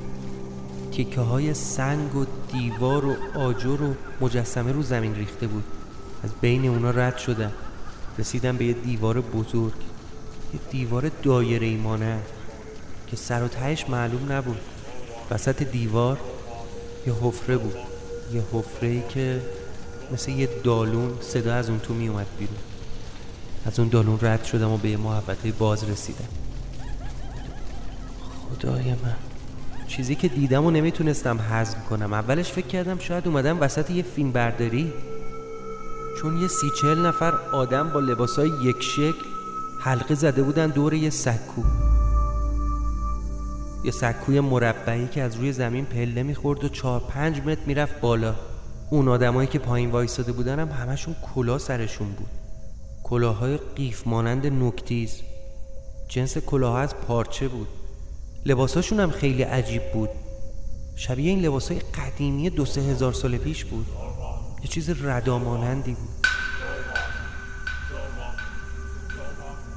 [0.93, 5.65] تیکه های سنگ و دیوار و آجر و مجسمه رو زمین ریخته بود.
[6.23, 7.53] از بین اونا رد شدم.
[8.19, 9.75] رسیدم به یه دیوار بزرگ.
[10.55, 12.25] یه دیوار دایره ای مانند.
[13.07, 14.61] که سر و تهش معلوم نبود.
[15.31, 16.19] وسط دیوار
[17.07, 17.77] یه حفره بود.
[18.33, 19.41] یه حفره ای که
[20.13, 22.57] مثل یه دالون صدا از اون تو می اومد بیرون.
[23.67, 26.29] از اون دالون رد شدم و به یه محوطه باز رسیدم
[28.51, 29.17] خدای من.
[29.87, 32.13] چیزی که دیدم و نمی‌تونستم هضم کنم.
[32.13, 34.93] اولش فکر کردم شاید اومدم وسط یه فیلم برداری.
[36.21, 39.25] چون یه سی چهل نفر آدم با لباسای یک شکل
[39.81, 41.63] حلقه زده بودن دور یه سکو.
[43.85, 48.35] یه سکوی مربعی که از روی زمین پله می‌خورد و چهار پنج متر می‌رفت بالا.
[48.91, 52.29] اون آدمایی که پایین وایستاده بودن هم همشون کلا سرشون بود.
[53.03, 55.21] کلاهای قیف مانند نکتیز.
[56.09, 57.69] جنس کلاه از پارچه بود.
[58.47, 60.11] لباساشون هم خیلی عجیب بود.
[60.97, 63.87] شبیه این لباسای قدیمی دو سه هزار سال پیش بود.
[64.63, 66.27] یه چیز ردامانندی بود.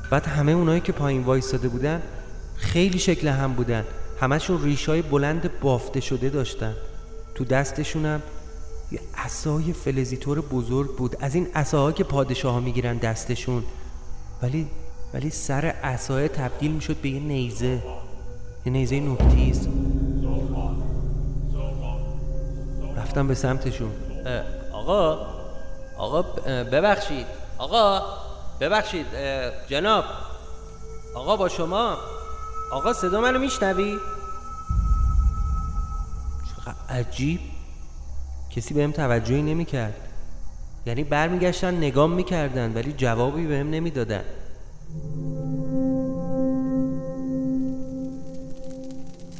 [0.10, 2.02] بعد همه اونایی که پایین وایستاده بودن
[2.64, 3.86] خیلی شکل هم بودن.
[4.20, 6.76] همشون ریشای بلند بافته شده داشتن.
[7.36, 8.22] تو دستشونم
[8.92, 11.16] یه عصای فلزیتور بزرگ بود.
[11.20, 13.64] از این عصاها که پادشاه ها می‌گیرن دستشون.
[14.42, 14.68] ولی
[15.14, 17.84] ولی سر عصای تبدیل می‌شد به یه نیزه.
[18.66, 19.68] یه نیزه نکتیز
[22.98, 23.92] رفتم به سمتشون.
[24.74, 25.28] آقا
[25.98, 27.26] آقا ببخشید.
[27.58, 28.02] آقا
[28.60, 29.06] ببخشید
[29.68, 30.04] جناب.
[31.16, 31.98] آقا با شما.
[32.74, 33.98] آقا صدا منو میشنوی؟
[36.50, 37.40] چقدر عجیب.
[38.56, 39.96] کسی بهم توجهی نمی‌کرد.
[40.86, 44.24] یعنی برمیگشتن نگام می‌کردن ولی جوابی بهم نمی‌دادن.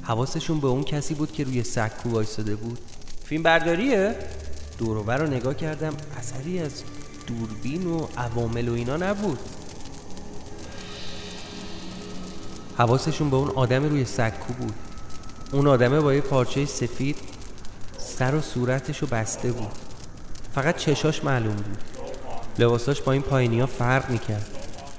[0.02, 2.80] حواسشون به اون کسی بود که روی سکو وایستاده بود.
[3.26, 4.16] فیلم برداریه؟
[4.78, 6.84] دوروبر رو نگاه کردم اثری از
[7.28, 9.40] دوربین و عوامل و اینا نبود.
[12.78, 14.74] حواسشون به اون آدم روی سکو بود.
[15.52, 17.18] اون آدمه با یه پارچه سفید
[17.98, 19.72] سر و صورتش رو بسته بود.
[20.56, 21.78] فقط چشاش معلوم بود.
[22.60, 24.46] لباساش با این پایینی ها فرق می‌کرد.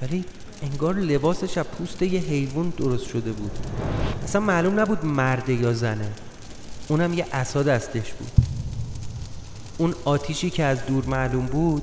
[0.02, 0.24] ولی
[0.62, 3.58] انگار لباسش از پوست یه حیوان درست شده بود.
[4.24, 6.12] اصلا معلوم نبود مرده یا زنه.
[6.88, 8.30] اونم یه عصا دستش بود.
[9.78, 11.82] اون آتیشی که از دور معلوم بود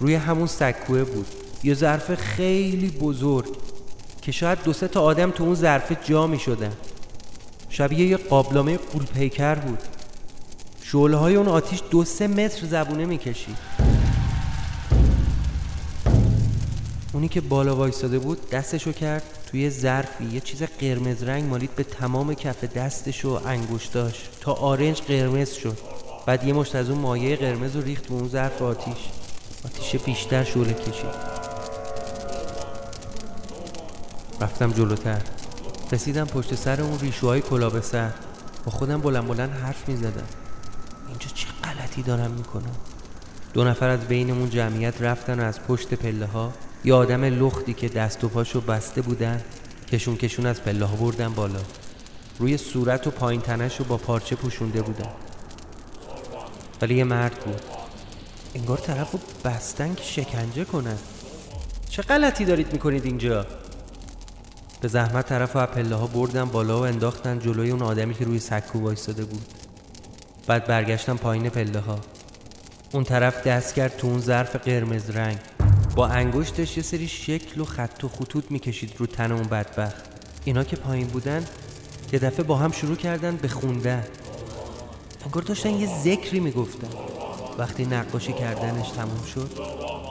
[0.00, 1.26] روی همون سکوه بود.
[1.62, 3.56] یه ظرف خیلی بزرگ.
[4.22, 6.72] که شاید دو سه تا آدم تو اون ظرف جا می شدن
[7.68, 9.78] شبیه یه قابلمه قول پیکر بود.
[10.82, 13.56] شعله های اون آتیش دو سه متر زبونه می کشید.
[17.12, 20.24] اونی که بالا وایستاده بود دستشو کرد توی ظرفی.
[20.24, 25.78] یه چیز قرمز رنگ مالید به تمام کف دستش و انگشتاش تا آرنج قرمز شد.
[26.26, 29.08] بعد یه مشت از اون مایه قرمز رو ریخت به اون ظرف آتیش.
[29.64, 31.39] آتیش بیشتر شعله کشید.
[34.40, 35.20] رفتم جلوتر.
[35.92, 38.10] رسیدم پشت سر اون ریشوهای کلاه سر.
[38.64, 40.26] با خودم بلند بلند حرف می زدم.
[41.08, 42.76] اینجا چه غلطی دارم می‌کنم
[43.52, 46.52] دو نفر از بینمون جمعیت رفتن و از پشت پله ها.
[46.84, 49.42] یه آدم لختی که دست و پاشو بسته بودن
[49.92, 51.60] کشون کشون از پله ها بردن بالا.
[52.38, 55.10] روی صورت و پایین تنش رو با پارچه پوشونده بودن
[56.82, 57.60] ولی یه مرد بود.
[58.54, 60.98] انگار طرف رو بستن که شکنجه کنن.
[61.90, 63.46] چه غلطی دارید می‌کنید اینجا؟
[64.80, 68.38] به زحمت طرف و پله ها بردن بالا و انداختن جلوی اون آدمی که روی
[68.38, 69.44] سکو وایستاده بود.
[70.46, 71.98] بعد برگشتم پایین پله ها
[72.92, 75.38] اون طرف دست کرد تو اون ظرف قرمز رنگ.
[75.96, 80.04] با انگشتش یه سری شکل و خط و خطوط می‌کشید رو تن اون بدبخت.
[80.44, 81.44] اینا که پایین بودن
[82.12, 84.04] یه دفعه با هم شروع کردن به خوندن.
[85.24, 86.88] انگار داشتن یه ذکری می‌گفتن.
[87.58, 89.50] وقتی نقاشی کردنش تموم شد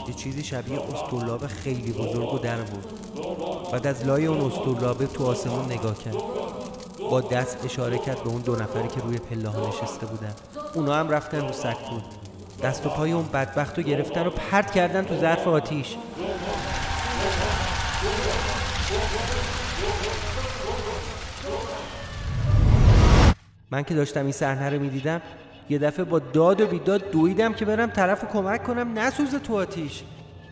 [0.07, 2.85] یه چیزی شبیه استولاب خیلی بزرگ و در بود
[3.71, 6.15] بعد از لای اون استولابه تو آسمون نگاه کرد.
[7.11, 10.33] با دست اشاره کرد به اون دو نفری که روی پله ها نشسته بودن.
[10.75, 11.99] اونا هم رفتن رو سکو
[12.63, 15.95] دست و پای اون بدبخت رو گرفتن و پرت کردن تو ظرف آتیش.
[23.71, 25.21] من که داشتم این صحنه رو می‌دیدم
[25.69, 30.03] یه دفعه با داد و بیداد دویدم که برم طرف کمک کنم نسوزه تو آتیش.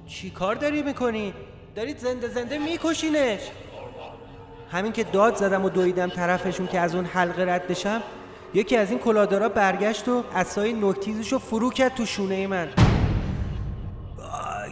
[0.07, 1.33] چی کار داری می‌کنی؟
[1.77, 3.39] دارید زنده زنده میکشینش.
[4.71, 8.01] همین که داد زدم و دویدم طرفشون که از اون حلقه رد بشم
[8.53, 12.67] یکی از این کلادارا برگشت و اسای نکتیزش رو فرو کرد تو شونه من.
[14.17, 14.71] آی.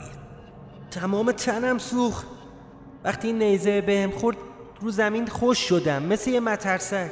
[0.92, 2.24] تمام تنم سوخ
[3.04, 4.38] وقتی این نیزه بهم خورد
[4.82, 7.12] رو زمین خوش شدم مثل یه مترسک.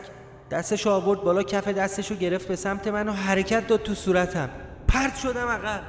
[0.51, 4.49] دستش آورد بالا کف دستش رو گرفت به سمت من و حرکت داد تو صورتم.
[4.87, 5.81] پرت شدم عقب.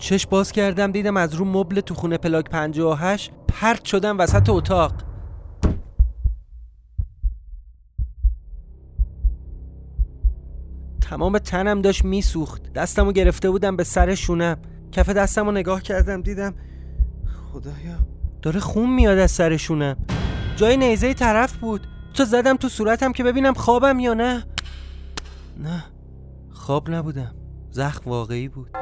[0.00, 4.92] چش باز کردم دیدم از رو مبل تو خونه پلاک 58 پرت شدم وسط اتاق.
[11.00, 12.72] تمام تنم داشت میسوخت.
[12.72, 14.56] دستمو گرفته بودم به سر شونم.
[14.92, 16.54] کف دستمو نگاه کردم دیدم
[17.52, 17.98] خدایا
[18.42, 19.96] داره خون میاد از سر شونم.
[20.56, 21.86] جای نیزه طرف بود.
[22.14, 24.44] تو زدم تو صورتم که ببینم خوابم یا نه.
[25.58, 25.84] نه
[26.50, 27.34] خواب نبودم.
[27.70, 28.79] زخم واقعی بود.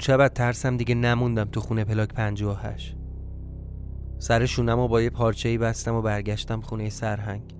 [0.00, 2.96] شب از ترسم دیگه نموندم تو خونه پلاک 58
[4.18, 7.54] سر شونم و با یه پارچه ای بستم و برگشتم خونه سرهنگ.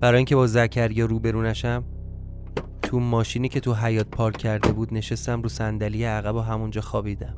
[0.00, 1.84] برای اینکه با زکریا روبرو نشم
[2.82, 7.34] تو ماشینی که تو حیات پارک کرده بود نشستم رو صندلی عقب و همونجا خوابیدم.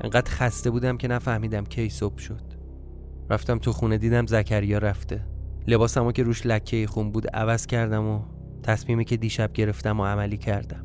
[0.00, 2.42] انقدر خسته بودم که نفهمیدم کی صبح شد.
[3.30, 5.26] رفتم تو خونه دیدم زکریا رفته.
[5.66, 10.36] لباسمو که روش لکه خون بود عوض کردم و تصمیمی که دیشب گرفتم و عملی
[10.36, 10.84] کردم.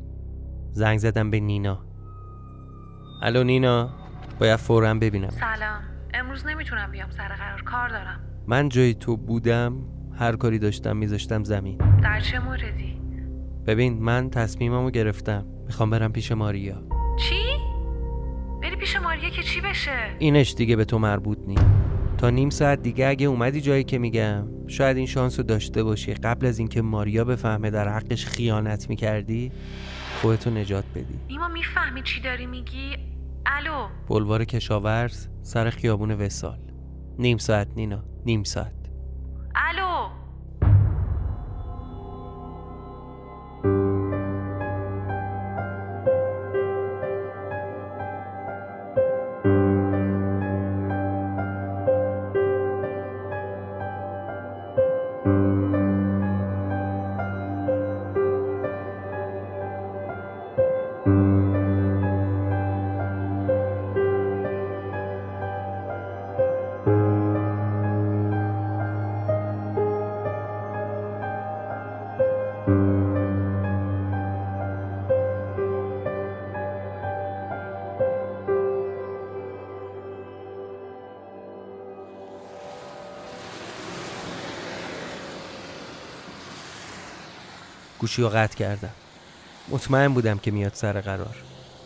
[0.72, 1.86] زنگ زدم به نینا.
[3.22, 3.90] الو نینا
[4.40, 5.30] باید فورا ببینم.
[5.30, 5.82] سلام.
[6.14, 7.62] امروز نمی‌تونم بیام سر قرار.
[7.62, 8.20] کار دارم.
[8.46, 9.76] من جای تو بودم
[10.18, 11.78] هر کاری داشتم میذاشتم زمین.
[12.02, 13.00] در چه موردی؟
[13.66, 15.46] ببین من تصمیممو گرفتم.
[15.66, 16.82] می‌خوام برم پیش ماریا.
[17.18, 17.42] چی؟
[18.62, 21.56] بری پیش ماریا که چی بشه؟ اینش دیگه به تو مربوط نی
[22.18, 24.46] تا نیم ساعت دیگه اگه اومدی جایی که میگم.
[24.66, 26.14] شاید این شانس رو داشته باشی.
[26.14, 29.52] قبل از اینکه ماریا بفهمه در حقش خیانت می‌کردی
[30.22, 31.18] خودتو نجات بدی.
[31.28, 32.96] نیما می‌فهمی چی داری میگی؟
[33.46, 33.88] الو.
[34.08, 36.58] بلوار کشاورز سر خیابون وسال
[37.18, 38.04] نیم ساعت نینا.
[38.26, 38.72] نیم ساعت.
[39.54, 39.85] الو.
[88.06, 88.90] گوشی رو قطع کردم.
[89.68, 91.36] مطمئن بودم که میاد سر قرار.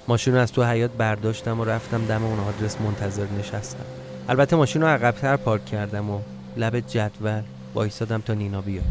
[0.09, 3.85] ماشین رو از تو حیات برداشتم و رفتم دم اون آدرس منتظر نشستم.
[4.29, 6.21] البته ماشین رو عقبتر پارک کردم و
[6.57, 7.43] لب جدول
[7.75, 8.85] وایسادم تا نینا بیاد.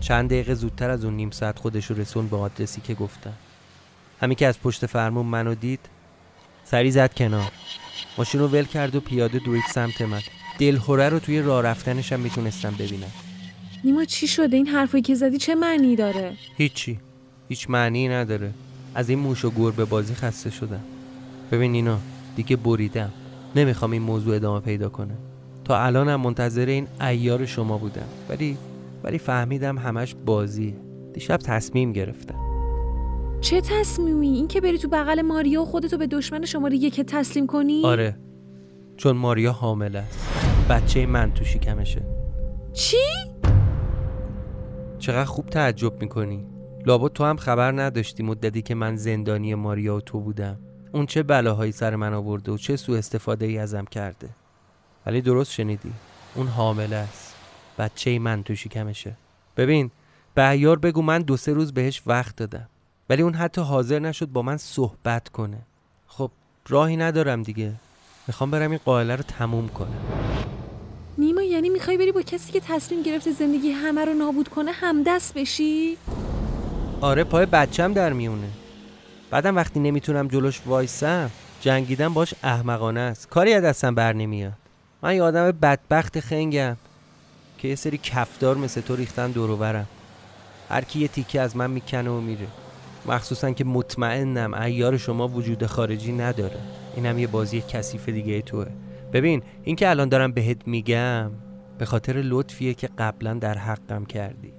[0.00, 3.34] چند دقیقه زودتر از اون نیم ساعت خودش رسون به آدرسی که گفتم.
[4.20, 5.80] همین که از پشت فرمون منو دید
[6.64, 7.52] سری زد کنار.
[8.18, 10.22] ماشین رو ول کرد و پیاده دوید سمت من.
[10.58, 13.12] دلهوره رو توی راه رفتنشم می‌تونستم ببینم.
[13.84, 16.98] نیما چی شده؟ این حرفایی که زدی چه معنی داره؟ هیچی.
[17.48, 18.50] هیچ معنی نداره.
[18.94, 20.80] از این موش و گربه بازی خسته شدم.
[21.52, 21.98] ببین اینا
[22.36, 23.12] دیگه بریدم.
[23.56, 25.14] نمی‌خوام این موضوع ادامه پیدا کنه.
[25.64, 28.06] تا الانم منتظر این ایار شما بودم.
[28.28, 28.56] ولی
[29.04, 30.74] ولی فهمیدم همش بازیه.
[31.14, 32.38] دیشب تصمیم گرفتم.
[33.40, 37.46] چه تصمیمی؟ این که بری تو بغل ماریا و خودتو به دشمن شماره یک تسلیم
[37.46, 38.16] کنی؟ آره.
[38.96, 40.28] چون ماریا حامله است.
[40.70, 42.02] بچه من تو شکمشه.
[42.72, 42.96] چی؟
[45.04, 46.46] چقدر خوب تعجب می‌کنی.
[46.86, 50.58] لابد تو هم خبر نداشتی مدتی که من زندانی ماریا و تو بودم.
[50.92, 54.28] اون چه بلاهایی سر من آورده و چه سوء استفاده ای ازم کرده.
[55.06, 55.92] ولی درست شنیدی.
[56.34, 57.34] اون حامله است.
[57.78, 59.16] بچه من تو شکمشه.
[59.56, 59.90] ببین
[60.34, 62.68] به عیار بگو من دو سه روز بهش وقت دادم.
[63.10, 65.58] ولی اون حتی حاضر نشد با من صحبت کنه.
[66.06, 66.30] خب
[66.68, 67.72] راهی ندارم دیگه.
[68.26, 70.33] می‌خوام برم این قائله رو تموم کنم.
[71.64, 75.96] یعنی می‌خوای بری با کسی که تصمیم گرفته زندگی همه رو نابود کنه همدست بشی؟
[77.00, 78.48] آره پای بچم در میونه.
[79.30, 83.28] بعدم وقتی نمی‌تونم جلوش وایسم جنگیدن باش احمقانه است.
[83.28, 84.52] کاری از دستم بر نمیاد.
[85.02, 86.76] من یه آدم بدبخت خنگم
[87.58, 89.84] که یه سری کفدار مثل تو ریختن دور
[90.70, 92.46] هر کی یه تیکه از من می‌کنه و میره.
[93.06, 96.58] مخصوصا که مطمئنم ایار شما وجود خارجی نداره.
[96.96, 98.66] اینم یه بازی کثیف دیگه توه.
[99.12, 101.30] ببین این که الان دارم بهت میگم
[101.78, 104.52] به خاطر لطفیه که قبلا در حقم کردی.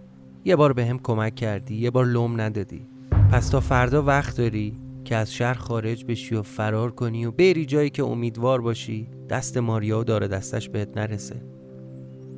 [0.45, 2.87] یه بار به هم کمک کردی یه بار لوم ندادی.
[3.31, 7.65] پس تا فردا وقت داری که از شهر خارج بشی و فرار کنی و بری
[7.65, 11.41] جایی که امیدوار باشی دست ماریا و داره دستش بهت نرسه.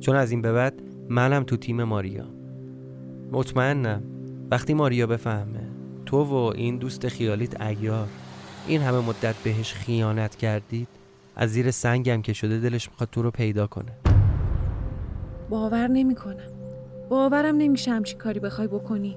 [0.00, 2.26] چون از این به بعد منم تو تیم ماریا.
[3.32, 4.02] مطمئنم.
[4.50, 5.60] وقتی ماریا بفهمه
[6.06, 8.08] تو و این دوست خیالیت ایار
[8.66, 10.88] این همه مدت بهش خیانت کردید
[11.36, 13.92] از زیر سنگم که شده دلش می‌خواد تو رو پیدا کنه.
[15.48, 16.50] باور نمی‌کنم.
[17.08, 19.16] باورم نمیشه همچی کاری بخوای بکنی.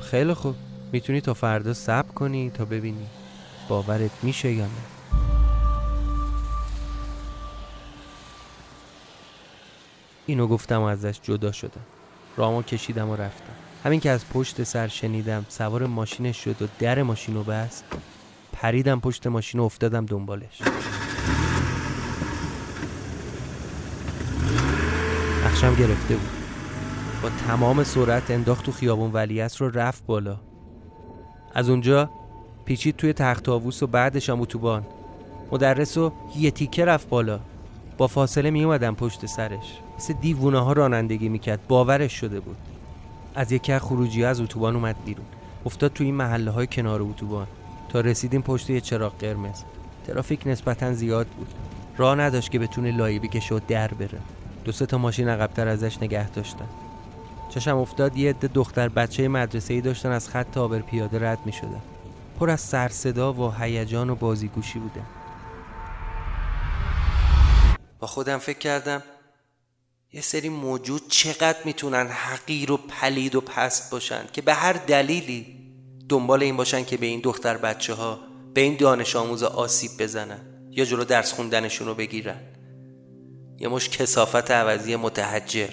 [0.00, 0.54] خیلی خوب.
[0.92, 3.06] می‌تونی تا فردا صبر کنی تا ببینی
[3.68, 4.70] باورت میشه یا نه.
[10.26, 11.80] اینو گفتم و ازش جدا شدم.
[12.36, 13.52] رامو کشیدم و رفتم.
[13.84, 17.84] همین که از پشت سر شنیدم سوار ماشینش شد و در ماشین رو بست.
[18.52, 20.62] پریدم پشت ماشین و افتادم دنبالش.
[25.54, 26.30] نقشم گرفته بود.
[27.22, 30.36] با تمام سرعت انداخت تو خیابون ولیعصر رو رفت بالا.
[31.54, 32.10] از اونجا
[32.64, 34.84] پیچید توی تخت و بعدش هم اتوبان.
[35.52, 37.40] مدرس و یه تیکه رفت بالا.
[37.98, 39.78] با فاصله می اومدم پشت سرش.
[39.98, 41.66] مثل دیوونه ها رانندگی می‌کرد.
[41.68, 42.56] باورش شده بود.
[43.34, 45.26] از یکی خروجی از اتوبان اومد بیرون.
[45.66, 47.46] افتاد توی این محله های کنار اتوبان.
[47.88, 49.62] تا رسیدیم پشت یه چراغ قرمز.
[50.06, 51.48] ترافیک نسبتا زیاد بود.
[51.96, 54.18] راه نداشت که بتونه لایه بکشه و در بره.
[54.64, 56.68] دو سه تا ماشین عقبتر ازش نگه داشتن.
[57.50, 61.52] چشم افتاد یه عده دختر بچه مدرسه ای داشتن از خط آبر پیاده رد می
[61.52, 61.82] شدن.
[62.40, 65.02] پر از سر صدا و هیجان و بازیگوشی بوده.
[67.98, 69.02] با خودم فکر کردم
[70.12, 75.46] یه سری موجود چقدر می‌تونن حقیر و پلید و پست باشن که به هر دلیلی
[76.08, 78.18] دنبال این باشن که به این دختر بچه ها
[78.54, 80.40] به این دانش آموز آسیب بزنن
[80.70, 82.40] یا جلو درس خوندنشون رو بگیرن.
[83.58, 85.70] یه مش کسافت عوضی متحجر.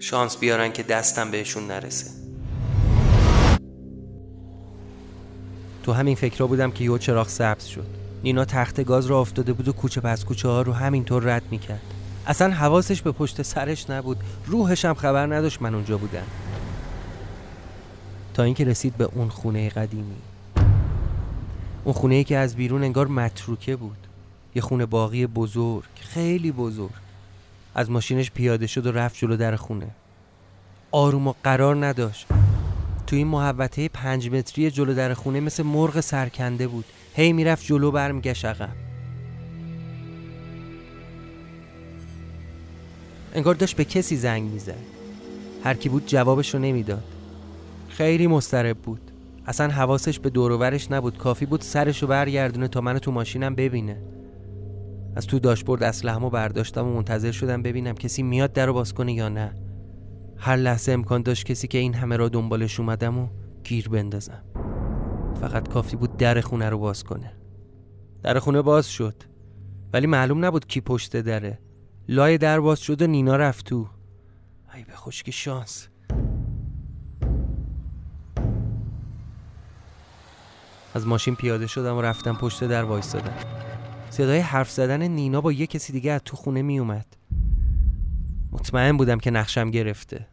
[0.00, 2.10] شانس بیارن که دستم بهشون نرسه.
[5.82, 7.86] تو همین فکرها بودم که یه چراغ سبز شد.
[8.24, 11.80] نینا تخت گاز را افتاده بود و کوچه پس کوچه ها رو همینطور رد می‌کرد.
[12.26, 14.16] اصلا حواسش به پشت سرش نبود.
[14.46, 16.26] روحش هم خبر نداشت من اونجا بودم.
[18.34, 20.16] تا اینکه رسید به اون خونه قدیمی.
[21.84, 24.03] اون خونه ای که از بیرون انگار متروکه بود.
[24.54, 26.90] یه خونه باقی بزرگ خیلی بزرگ.
[27.74, 29.88] از ماشینش پیاده شد و رفت جلو در خونه.
[30.90, 32.26] آروم و قرار نداشت.
[33.06, 36.84] تو این محوطه پنج متری جلو در خونه مثل مرغ سرکنده بود.
[37.14, 38.76] هی می‌رفت جلو برمیگشت عقب.
[43.34, 44.74] انگار داشت به کسی زنگ می‌زد.
[45.64, 47.04] هر کی بود جوابش رو نمی‌داد.
[47.88, 49.10] خیلی مسترب بود.
[49.46, 51.18] اصلا حواسش به دوروورش نبود.
[51.18, 53.96] کافی بود سرش رو برگردونه تا منو تو ماشینم ببینه.
[55.16, 59.12] از تو داشبورد اسلحه‌مو برداشتم و منتظر شدم ببینم کسی میاد در رو باز کنه
[59.12, 59.54] یا نه.
[60.36, 63.28] هر لحظه امکان داشت کسی که این همه را دنبالش اومدم و
[63.64, 64.44] گیر بندازم.
[65.40, 67.32] فقط کافی بود در خونه رو باز کنه.
[68.22, 69.14] در خونه باز شد.
[69.92, 71.58] ولی معلوم نبود کی پشت دره.
[72.08, 73.86] لای در باز شد و نینا رفت تو.
[74.74, 75.88] ای به خشکی شانس.
[80.94, 83.73] از ماشین پیاده شدم و رفتم پشت در وایستادم.
[84.14, 87.06] صدای حرف زدن نینا با یه کسی دیگه از تو خونه می اومد
[88.52, 90.26] مطمئن بودم که نقشم گرفته.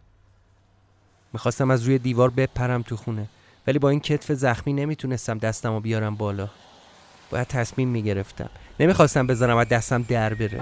[1.34, 3.27] می‌خواستم از روی دیوار بپرم تو خونه
[3.67, 6.49] ولی با این کتف زخمی نمی‌تونستم دستم رو بیارم بالا.
[7.32, 8.49] باید تصمیم می‌گرفتم.
[8.79, 10.61] نمی‌خواستم بذارم و دستم در بره.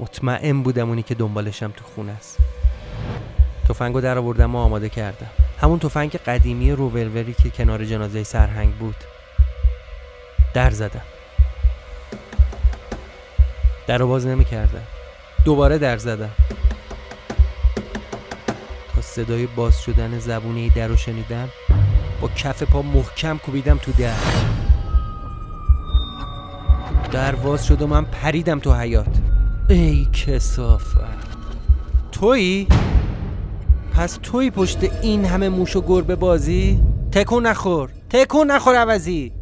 [0.00, 2.38] مطمئن بودم اونی که دنبالشم تو خونه است.
[3.68, 5.30] تفنگو در آوردم و آماده کردم.
[5.60, 8.96] همون تفنگ قدیمی روولوری که کنار جنازه سرهنگ بود.
[10.54, 11.02] در زدم.
[13.86, 14.82] در باز نمی کردم
[15.44, 16.30] دوباره در زدم.
[18.94, 21.48] تا صدای باز شدن زبونه در رو شنیدم
[22.20, 24.14] با کف پا محکم کوبیدم تو در.
[27.12, 29.16] در باز شد و من پریدم تو حیات
[29.68, 30.98] ای کسافت.
[32.12, 32.66] تویی؟
[33.98, 36.80] پس توی پشت این همه موش و گربه بازی؟
[37.12, 39.32] تکون نخور تکون نخور عوضی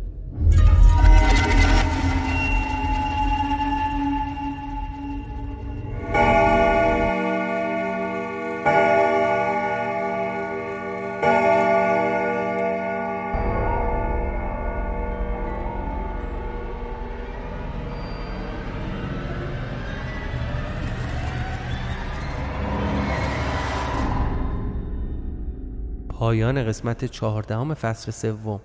[26.26, 28.60] پایان قسمت چهاردهم فصل سوم.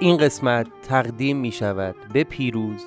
[0.00, 2.84] این قسمت تقدیم می شود به پیروز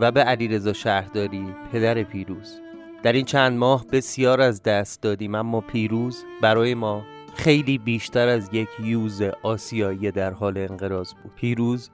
[0.00, 2.60] و به علیرضا شهرداری پدر پیروز.
[3.02, 7.02] در این چند ماه بسیار از دست دادیم اما پیروز برای ما
[7.34, 11.32] خیلی بیشتر از یک یوز آسیایی در حال انقراض بود.
[11.36, 11.90] پیروز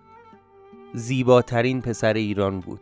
[0.94, 2.80] زیباترین پسر ایران بود.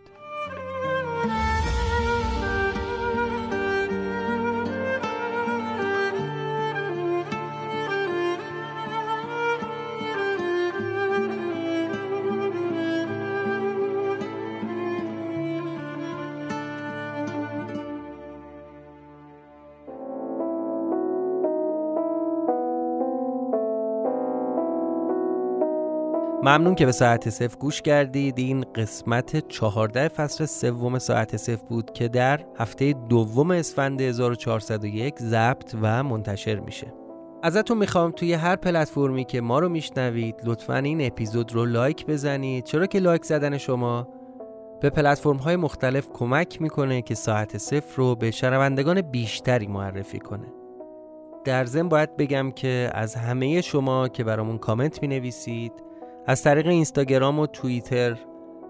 [26.44, 28.38] ممنون که به ساعت صفر گوش کردید.
[28.38, 35.74] این قسمت چهارده فصل سوم ساعت صفر بود که در هفته دوم اسفند 1401 ضبط
[35.82, 36.94] و منتشر میشه.
[37.42, 42.64] ازتون می‌خوام توی هر پلتفرمی که ما رو میشنوید لطفا این اپیزود رو لایک بزنید.
[42.64, 44.08] چرا که لایک زدن شما
[44.80, 50.52] به پلتفرم های مختلف کمک می‌کنه که ساعت صفر رو به شنوندگان بیشتری معرفی کنه.
[51.44, 55.72] در ضمن باید بگم که از همه شما که برامون کامنت می نویسید
[56.26, 58.18] از طریق اینستاگرام و توییتر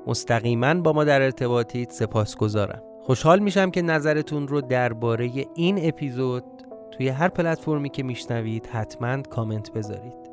[0.06, 2.82] مستقیما با ما در ارتباطید سپاسگزارم.
[3.02, 6.44] خوشحال میشم که نظرتون رو درباره این اپیزود
[6.90, 10.24] توی هر پلتفرمی که میشنوید حتما کامنت بذارید.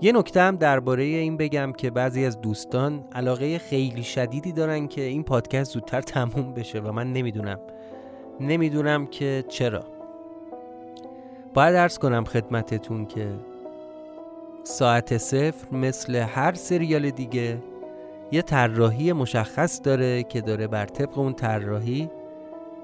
[0.00, 5.02] یه نکته هم درباره این بگم که بعضی از دوستان علاقه خیلی شدیدی دارن که
[5.02, 7.58] این پادکست زودتر تموم بشه و من نمی‌دونم.
[8.40, 9.84] نمی‌دونم که چرا.
[11.54, 13.34] باید ارز کنم خدمتتون که
[14.64, 17.58] ساعت صفر مثل هر سریال دیگه.
[18.32, 22.10] یه طراحی مشخص داره که داره بر طبق اون طراحی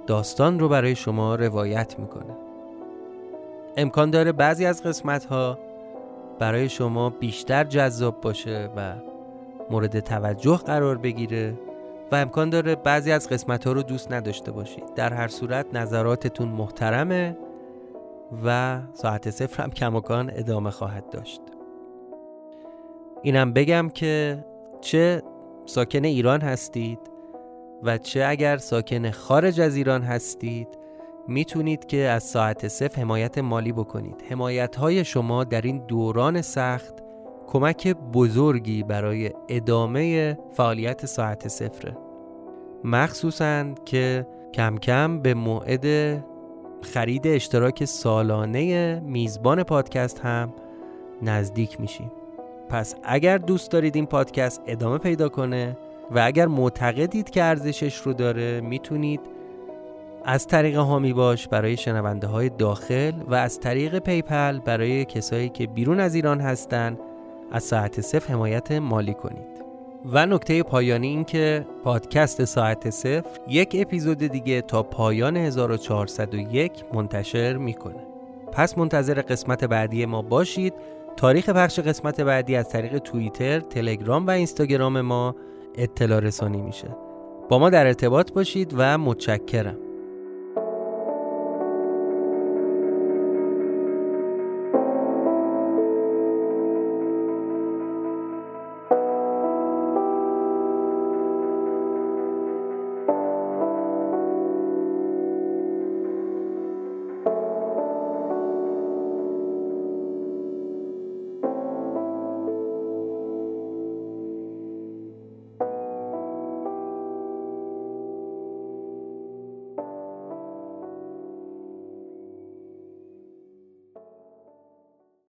[0.07, 2.37] داستان رو برای شما روایت می‌کنه.
[3.77, 5.59] امکان داره بعضی از قسمت ها
[6.39, 8.95] برای شما بیشتر جذاب باشه و
[9.71, 11.55] مورد توجه قرار بگیره
[12.13, 16.49] و امکان داره بعضی از قسمت ها رو دوست نداشته باشید در هر صورت نظراتتون
[16.49, 17.37] محترمه
[18.45, 21.41] و ساعت صفر هم کماکان ادامه خواهد داشت.
[23.23, 24.45] اینم بگم که
[24.81, 25.23] چه
[25.67, 26.99] ساکن ایران هستید
[27.83, 30.69] و چه اگر ساکن خارج از ایران هستید
[31.29, 34.25] می‌تونید که از ساعت صفر حمایت مالی بکنید.
[34.31, 36.95] حمایت های شما در این دوران سخت
[37.47, 41.97] کمک بزرگی برای ادامه فعالیت ساعت صفره.
[42.85, 45.87] مخصوصا که کم کم به موعد
[46.83, 50.53] خرید اشتراک سالانه میزبان پادکست هم
[51.23, 52.11] نزدیک میشیم.
[52.69, 55.77] پس اگر دوست دارید این پادکست ادامه پیدا کنه
[56.11, 59.21] و اگر معتقدید که ارزشش رو داره می‌تونید
[60.25, 65.67] از طریق حامی باش برای شنونده های داخل و از طریق PayPal برای کسایی که
[65.67, 66.99] بیرون از ایران هستن
[67.53, 69.57] از ساعت صفر حمایت مالی کنید.
[70.13, 77.57] و نکته پایانی این که پادکست ساعت صفر یک اپیزود دیگه تا پایان 1401 منتشر
[77.57, 78.07] می‌کنه.
[78.53, 80.75] پس منتظر قسمت بعدی ما باشید
[81.17, 85.35] تاریخ پخش قسمت بعدی از طریق توییتر، تلگرام و اینستاگرام ما
[85.75, 86.89] اطلاع رسانی میشه.
[87.49, 89.86] با ما در ارتباط باشید و متشکرم.